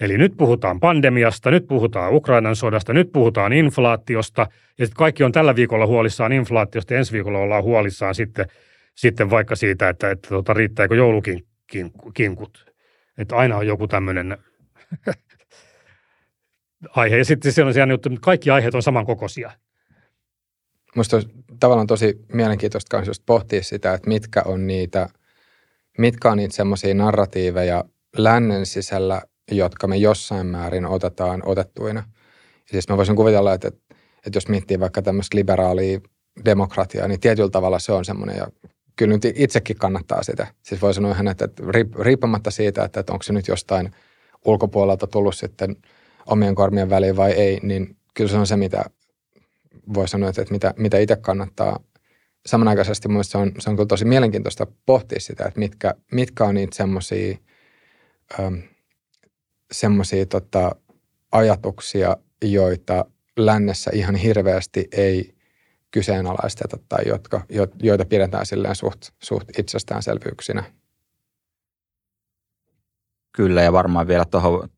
[0.00, 4.46] Eli nyt puhutaan pandemiasta, nyt puhutaan Ukrainan sodasta, nyt puhutaan inflaatiosta,
[4.78, 8.46] ja sitten kaikki on tällä viikolla huolissaan inflaatiosta, ensi viikolla ollaan huolissaan sitten,
[8.94, 12.72] sitten vaikka siitä, että, että tota, riittääkö joulukinkut.
[13.18, 14.38] Että aina on joku tämmöinen
[16.90, 17.18] aihe.
[17.18, 19.50] Ja sitten se on se juttu, että kaikki aiheet on samankokoisia.
[20.94, 21.28] Minusta olisi
[21.60, 25.08] tavallaan tosi mielenkiintoista myös just pohtia sitä, että mitkä on niitä,
[25.98, 27.84] mitkä on niitä semmoisia narratiiveja
[28.16, 32.00] lännen sisällä, jotka me jossain määrin otetaan otettuina.
[32.40, 33.94] Ja siis mä voisin kuvitella, että, että,
[34.26, 36.00] että jos miettii vaikka tämmöistä liberaalia
[36.44, 38.46] demokratiaa, niin tietyllä tavalla se on semmoinen, ja
[38.96, 40.46] kyllä nyt itsekin kannattaa sitä.
[40.62, 41.62] Siis voi sanoa ihan, että, että
[42.00, 43.94] riippumatta siitä, että, että onko se nyt jostain
[44.44, 45.76] ulkopuolelta tullut sitten–
[46.26, 48.84] omien kormien väliin vai ei, niin kyllä se on se, mitä
[49.94, 51.80] voi sanoa, että mitä, mitä itse kannattaa.
[52.46, 56.54] Samanaikaisesti mun se on, se on kyllä tosi mielenkiintoista pohtia sitä, että mitkä, mitkä on
[56.54, 57.36] niitä semmoisia
[59.72, 60.76] semmoisia tota,
[61.32, 63.04] ajatuksia, joita
[63.36, 65.34] lännessä ihan hirveästi ei
[65.90, 67.40] kyseenalaisteta tai jotka,
[67.82, 70.64] joita pidetään silleen suht, suht itsestäänselvyyksinä.
[73.36, 74.24] Kyllä, ja varmaan vielä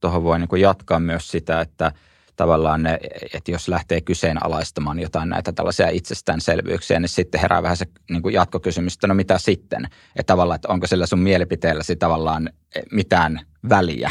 [0.01, 1.93] tuohon voi niin jatkaa myös sitä, että
[2.37, 2.99] tavallaan ne,
[3.35, 8.35] että jos lähtee kyseenalaistamaan jotain näitä tällaisia itsestäänselvyyksiä, niin sitten herää vähän se niin kuin
[8.35, 9.85] jatkokysymys, että no mitä sitten?
[10.17, 14.11] Että tavallaan, että onko sillä sun mielipiteelläsi tavallaan eh, mitään väliä,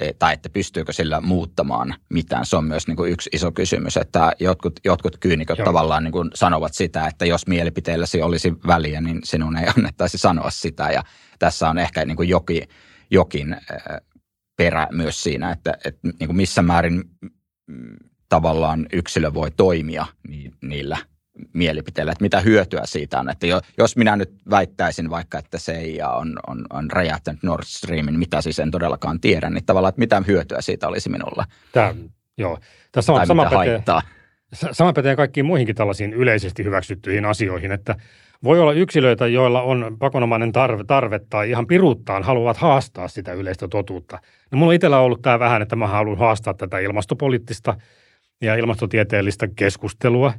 [0.00, 2.46] eh, tai että pystyykö sillä muuttamaan mitään.
[2.46, 5.64] Se on myös niin kuin yksi iso kysymys, että jotkut, jotkut kyynikot Joo.
[5.64, 10.50] tavallaan niin kuin sanovat sitä, että jos mielipiteelläsi olisi väliä, niin sinun ei annettaisi sanoa
[10.50, 10.90] sitä.
[10.90, 11.02] Ja
[11.38, 12.68] tässä on ehkä niin kuin jokin
[13.12, 13.56] jokin
[14.56, 17.04] perä myös siinä, että, että niin kuin missä määrin
[17.66, 17.96] mm,
[18.28, 20.06] tavallaan yksilö voi toimia
[20.62, 20.96] niillä
[21.52, 23.30] mielipiteillä, että mitä hyötyä siitä on.
[23.30, 23.46] Että
[23.78, 28.58] jos minä nyt väittäisin vaikka, että CIA on, on, on räjähtänyt Nord Streamin, mitä siis
[28.58, 31.46] en todellakaan tiedä, niin tavallaan, että mitä hyötyä siitä olisi minulla.
[31.72, 31.94] Tämä,
[32.38, 32.58] joo.
[32.92, 33.82] Tässä sama, sama, pätee,
[34.72, 37.96] sama pätee kaikkiin muihinkin tällaisiin yleisesti hyväksyttyihin asioihin, että
[38.44, 43.68] voi olla yksilöitä, joilla on pakonomainen tarve, tarve tai ihan piruuttaan haluavat haastaa sitä yleistä
[43.68, 44.18] totuutta.
[44.50, 47.76] No mulla itsellä on ollut tämä vähän, että mä haluan haastaa tätä ilmastopoliittista
[48.40, 50.32] ja ilmastotieteellistä keskustelua.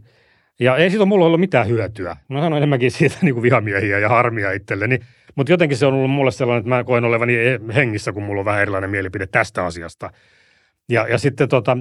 [0.60, 2.18] Ja ei siitä mulla ollut mitään hyötyä.
[2.30, 5.00] Mä sanoin enemmänkin siitä niin kuin vihamiehiä ja harmia itselleni.
[5.36, 7.38] Mutta jotenkin se on ollut mulle sellainen, että mä koen olevani
[7.76, 10.10] hengissä, kun mulla on vähän erilainen mielipide tästä asiasta.
[10.90, 11.78] Ja, ja sitten tota,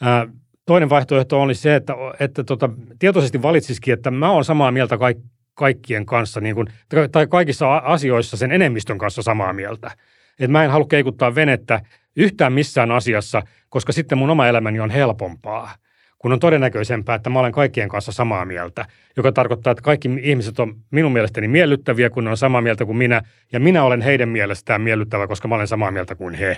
[0.00, 0.26] ää,
[0.70, 5.18] toinen vaihtoehto oli se, että, että tota, tietoisesti valitsisikin, että mä oon samaa mieltä kaik,
[5.54, 6.66] kaikkien kanssa, niin kuin,
[7.12, 9.90] tai kaikissa asioissa sen enemmistön kanssa samaa mieltä.
[10.38, 11.80] Että mä en halua keikuttaa venettä
[12.16, 15.74] yhtään missään asiassa, koska sitten mun oma elämäni on helpompaa
[16.18, 20.60] kun on todennäköisempää, että mä olen kaikkien kanssa samaa mieltä, joka tarkoittaa, että kaikki ihmiset
[20.60, 24.28] on minun mielestäni miellyttäviä, kun ne on samaa mieltä kuin minä, ja minä olen heidän
[24.28, 26.56] mielestään miellyttävä, koska mä olen samaa mieltä kuin he.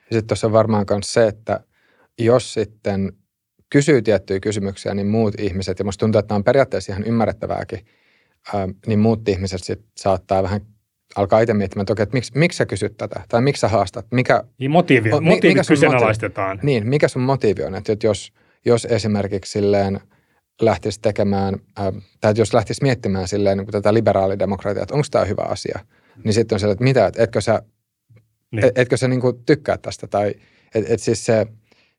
[0.00, 1.60] Sitten tuossa on varmaan myös se, että
[2.18, 3.12] jos sitten
[3.72, 7.86] kysyy tiettyjä kysymyksiä, niin muut ihmiset, ja musta tuntuu, että tämä on periaatteessa ihan ymmärrettävääkin,
[8.86, 10.60] niin muut ihmiset sitten saattaa vähän
[11.16, 14.06] alkaa itse miettimään, että, okei, että miksi, miksi sä kysyt tätä, tai miksi sä haastat,
[14.10, 14.44] mikä...
[14.58, 16.56] Niin motiivi, motiivi mikä kyseenalaistetaan.
[16.56, 18.32] Motiivi, niin, mikä sun motiivi on, että jos,
[18.64, 20.00] jos esimerkiksi silleen
[20.62, 21.54] lähtisi tekemään,
[22.20, 25.78] tai jos lähtisi miettimään silleen niin tätä liberaalidemokratiaa, että onko tämä hyvä asia,
[26.24, 27.62] niin sitten on se, että mitä, että etkö sä,
[28.50, 28.64] niin.
[28.64, 30.34] et, etkö sä niin kuin tykkää tästä, tai
[30.74, 31.46] että et siis se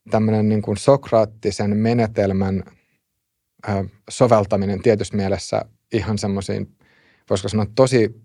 [0.09, 2.63] tämmöinen niin kuin sokraattisen menetelmän
[3.69, 6.75] äh, soveltaminen tietyssä mielessä ihan semmoisiin,
[7.29, 8.23] voisiko sanoa tosi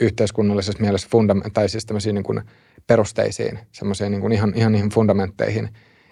[0.00, 2.42] yhteiskunnallisessa mielessä fundament, tai siis tämmöisiin niin kuin
[2.86, 5.68] perusteisiin, semmoisiin niin kuin ihan, ihan niihin fundamentteihin,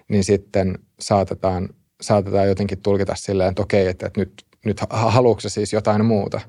[0.09, 1.69] niin sitten saatetaan,
[2.01, 6.41] saatetaan jotenkin tulkita silleen, että okei, että, että nyt, nyt haluatko siis jotain muuta,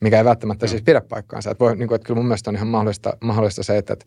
[0.00, 0.70] mikä ei välttämättä no.
[0.70, 1.50] siis pidä paikkaansa.
[1.50, 4.06] Että, voi, niin kuin, että kyllä mun mielestä on ihan mahdollista, mahdollista se, että, että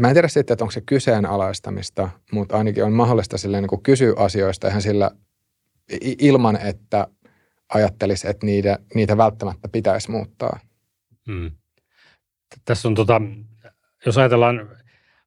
[0.00, 4.12] Mä en tiedä sitten, että onko se kyseenalaistamista, mutta ainakin on mahdollista silleen niin kysyä
[4.16, 5.10] asioista ihan sillä
[6.18, 7.06] ilman, että
[7.74, 10.60] ajattelisi, että niitä, niitä välttämättä pitäisi muuttaa.
[11.26, 11.50] Hmm.
[12.64, 13.22] Tässä on tota,
[14.06, 14.68] jos ajatellaan,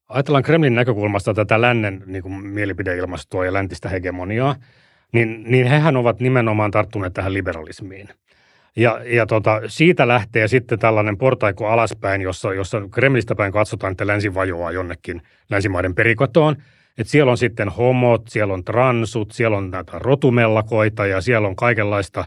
[0.10, 4.56] ajatellaan Kremlin näkökulmasta tätä lännen niin kuin mielipideilmastoa ja läntistä hegemoniaa,
[5.12, 8.10] niin, niin hehän ovat nimenomaan tarttuneet tähän liberalismiin.
[8.76, 14.08] Ja, ja tota, siitä lähtee sitten tällainen portaikko alaspäin, jossa, jossa Kremlistä päin katsotaan, että
[14.08, 16.56] länsi vajoaa jonnekin länsimaiden perikotoon.
[16.98, 21.56] Et siellä on sitten homot, siellä on transut, siellä on näitä rotumellakoita ja siellä on
[21.56, 22.26] kaikenlaista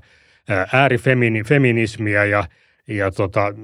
[0.72, 2.44] äärifeminismiä ja
[2.88, 3.55] ja tota,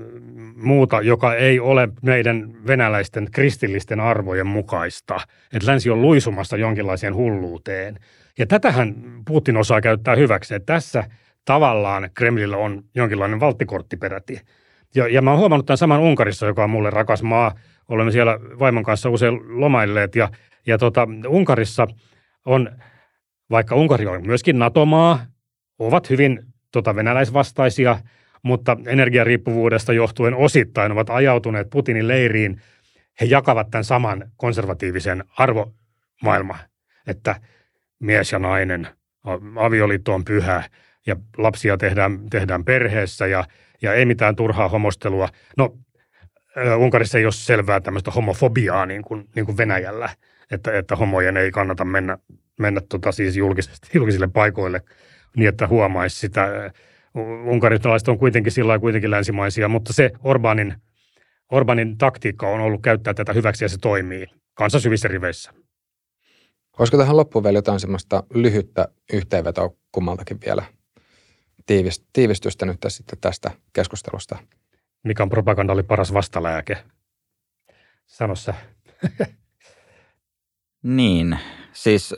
[0.57, 5.21] muuta, joka ei ole meidän venäläisten kristillisten arvojen mukaista.
[5.53, 7.99] Että länsi on luisumassa jonkinlaiseen hulluuteen.
[8.39, 8.95] Ja tätähän
[9.27, 10.55] Putin osaa käyttää hyväksi.
[10.55, 11.05] Että tässä
[11.45, 14.41] tavallaan Kremlillä on jonkinlainen valttikortti peräti.
[14.95, 17.55] Ja, ja mä oon huomannut tämän saman Unkarissa, joka on mulle rakas maa.
[17.89, 20.17] Olemme siellä vaimon kanssa usein lomailleet.
[20.17, 20.29] Ja,
[20.67, 21.87] ja tota, Unkarissa
[22.47, 22.71] on,
[23.51, 25.27] vaikka Unkari on myöskin NATO-maa,
[25.79, 27.99] ovat hyvin tota, venäläisvastaisia–
[28.43, 32.61] mutta energiariippuvuudesta johtuen osittain ovat ajautuneet Putinin leiriin.
[33.21, 36.59] He jakavat tämän saman konservatiivisen arvomaailman,
[37.07, 37.41] että
[37.99, 38.89] mies ja nainen,
[39.57, 40.65] avioliitto on pyhä
[41.07, 43.45] ja lapsia tehdään, tehdään perheessä ja,
[43.83, 45.29] ja ei mitään turhaa homostelua.
[45.57, 45.77] No,
[46.79, 50.09] Unkarissa ei ole selvää tämmöistä homofobiaa niin kuin, niin kuin Venäjällä,
[50.51, 52.19] että, että homojen ei kannata mennä,
[52.59, 54.83] mennä tota siis julkisesti, julkisille paikoille
[55.37, 56.73] niin, että huomaisi sitä
[57.47, 60.75] unkarilaiset on kuitenkin sillä kuitenkin länsimaisia, mutta se Orbanin,
[61.53, 65.53] Orbanin taktiikka on ollut käyttää tätä hyväksi ja se toimii kansan syvissä riveissä.
[66.79, 70.63] Olisiko tähän loppuun vielä jotain semmoista lyhyttä yhteenvetoa kummaltakin vielä
[72.13, 74.39] tiivistystä nyt sitten tästä keskustelusta?
[75.05, 76.85] Mikä on propagandalle paras vastalääke?
[78.07, 78.55] Sano sä.
[80.83, 81.39] niin,
[81.73, 82.15] siis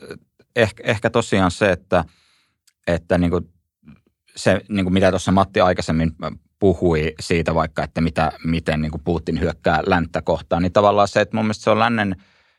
[0.56, 2.04] ehkä, ehkä tosiaan se, että,
[2.86, 3.48] että niin kuin
[4.36, 6.12] se, niin kuin mitä tuossa Matti aikaisemmin
[6.58, 11.20] puhui siitä vaikka, että mitä, miten niin kuin Putin hyökkää länttä kohtaan, niin tavallaan se,
[11.20, 12.16] että mun mielestä se on lännen,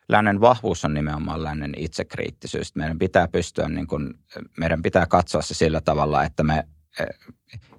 [0.10, 2.76] lännen vahvuus on nimenomaan lännen itsekriittisyys.
[2.76, 4.14] Meidän pitää pystyä, niin kuin,
[4.58, 6.68] meidän pitää katsoa se sillä tavalla, että me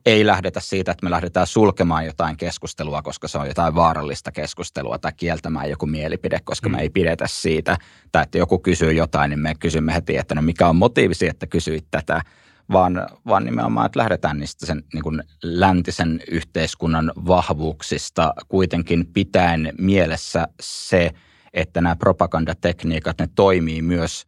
[0.06, 4.98] ei lähdetä siitä, että me lähdetään sulkemaan jotain keskustelua, koska se on jotain vaarallista keskustelua
[4.98, 6.76] tai kieltämään joku mielipide, koska mm.
[6.76, 7.78] me ei pidetä siitä.
[8.12, 11.46] Tai että joku kysyy jotain, niin me kysymme heti, että no mikä on motiivisi, että
[11.46, 12.22] kysyit tätä
[12.72, 20.48] vaan, vaan nimenomaan, että lähdetään niistä sen niin kuin läntisen yhteiskunnan vahvuuksista kuitenkin pitäen mielessä
[20.60, 21.10] se,
[21.54, 24.26] että nämä propagandatekniikat, ne toimii myös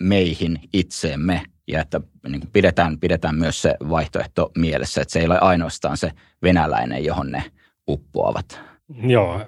[0.00, 1.42] meihin itseemme
[1.72, 5.96] ja että niin kuin pidetään, pidetään myös se vaihtoehto mielessä, että se ei ole ainoastaan
[5.96, 6.10] se
[6.42, 7.44] venäläinen, johon ne
[7.88, 8.60] uppoavat.
[9.02, 9.40] Joo,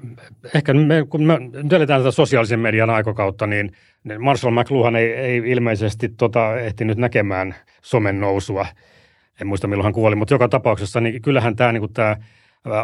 [0.54, 1.38] ehkä me, kun me
[1.76, 3.72] eletään tätä sosiaalisen median aikokautta, niin
[4.18, 8.66] Marshall McLuhan ei, ei ilmeisesti tota, ehtinyt näkemään somen nousua.
[9.40, 12.16] En muista milloin hän kuoli, mutta joka tapauksessa niin kyllähän tämä, niin tämä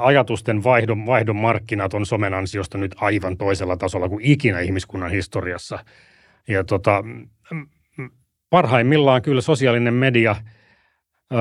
[0.01, 5.79] ajatusten vaihdon, vaihdon markkinat on somen ansiosta nyt aivan toisella tasolla kuin ikinä ihmiskunnan historiassa.
[6.49, 7.05] Ja tota,
[8.51, 10.37] parhaimmillaan kyllä sosiaalinen media
[11.33, 11.37] ö,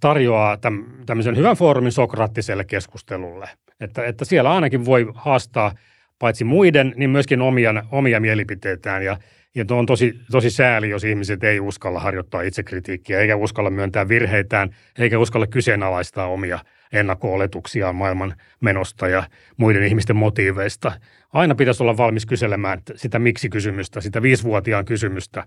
[0.00, 3.48] tarjoaa täm, tämmöisen hyvän foorumin sokraattiselle keskustelulle.
[3.80, 5.72] Että, että siellä ainakin voi haastaa
[6.18, 9.04] paitsi muiden, niin myöskin omia, omia mielipiteitään.
[9.04, 9.16] Ja,
[9.54, 14.70] ja on tosi, tosi sääli, jos ihmiset ei uskalla harjoittaa itsekritiikkiä, eikä uskalla myöntää virheitään,
[14.98, 16.58] eikä uskalla kyseenalaistaa omia
[16.92, 19.22] ennakko-oletuksiaan maailman menosta ja
[19.56, 20.92] muiden ihmisten motiiveista.
[21.32, 25.46] Aina pitäisi olla valmis kyselemään sitä miksi-kysymystä, sitä viisivuotiaan kysymystä,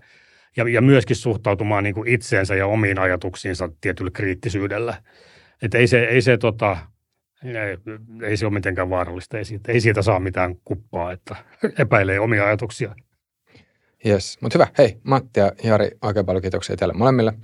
[0.56, 5.02] ja, ja myöskin suhtautumaan niin kuin itseensä ja omiin ajatuksiinsa tietyllä kriittisyydellä.
[5.62, 6.76] Että ei se, ei se tota,
[7.44, 7.54] ei,
[8.22, 11.36] ei se ole mitenkään vaarallista, ei siitä, ei siitä saa mitään kuppaa, että
[11.78, 12.94] epäilee omia ajatuksia.
[14.06, 14.66] Yes, mutta hyvä.
[14.78, 17.34] Hei Matti ja Jari, oikein paljon kiitoksia teille molemmille.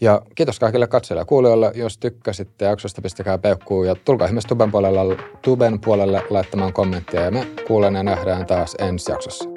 [0.00, 1.72] Ja kiitos kaikille katsojille ja kuulijoille.
[1.74, 7.20] Jos tykkäsitte jaksosta, pistäkää peukkuun ja tulkaa ihmeessä tuben puolelle, tuben puolelle laittamaan kommenttia.
[7.20, 9.48] Ja me kuulen ja nähdään taas ensi jaksossa.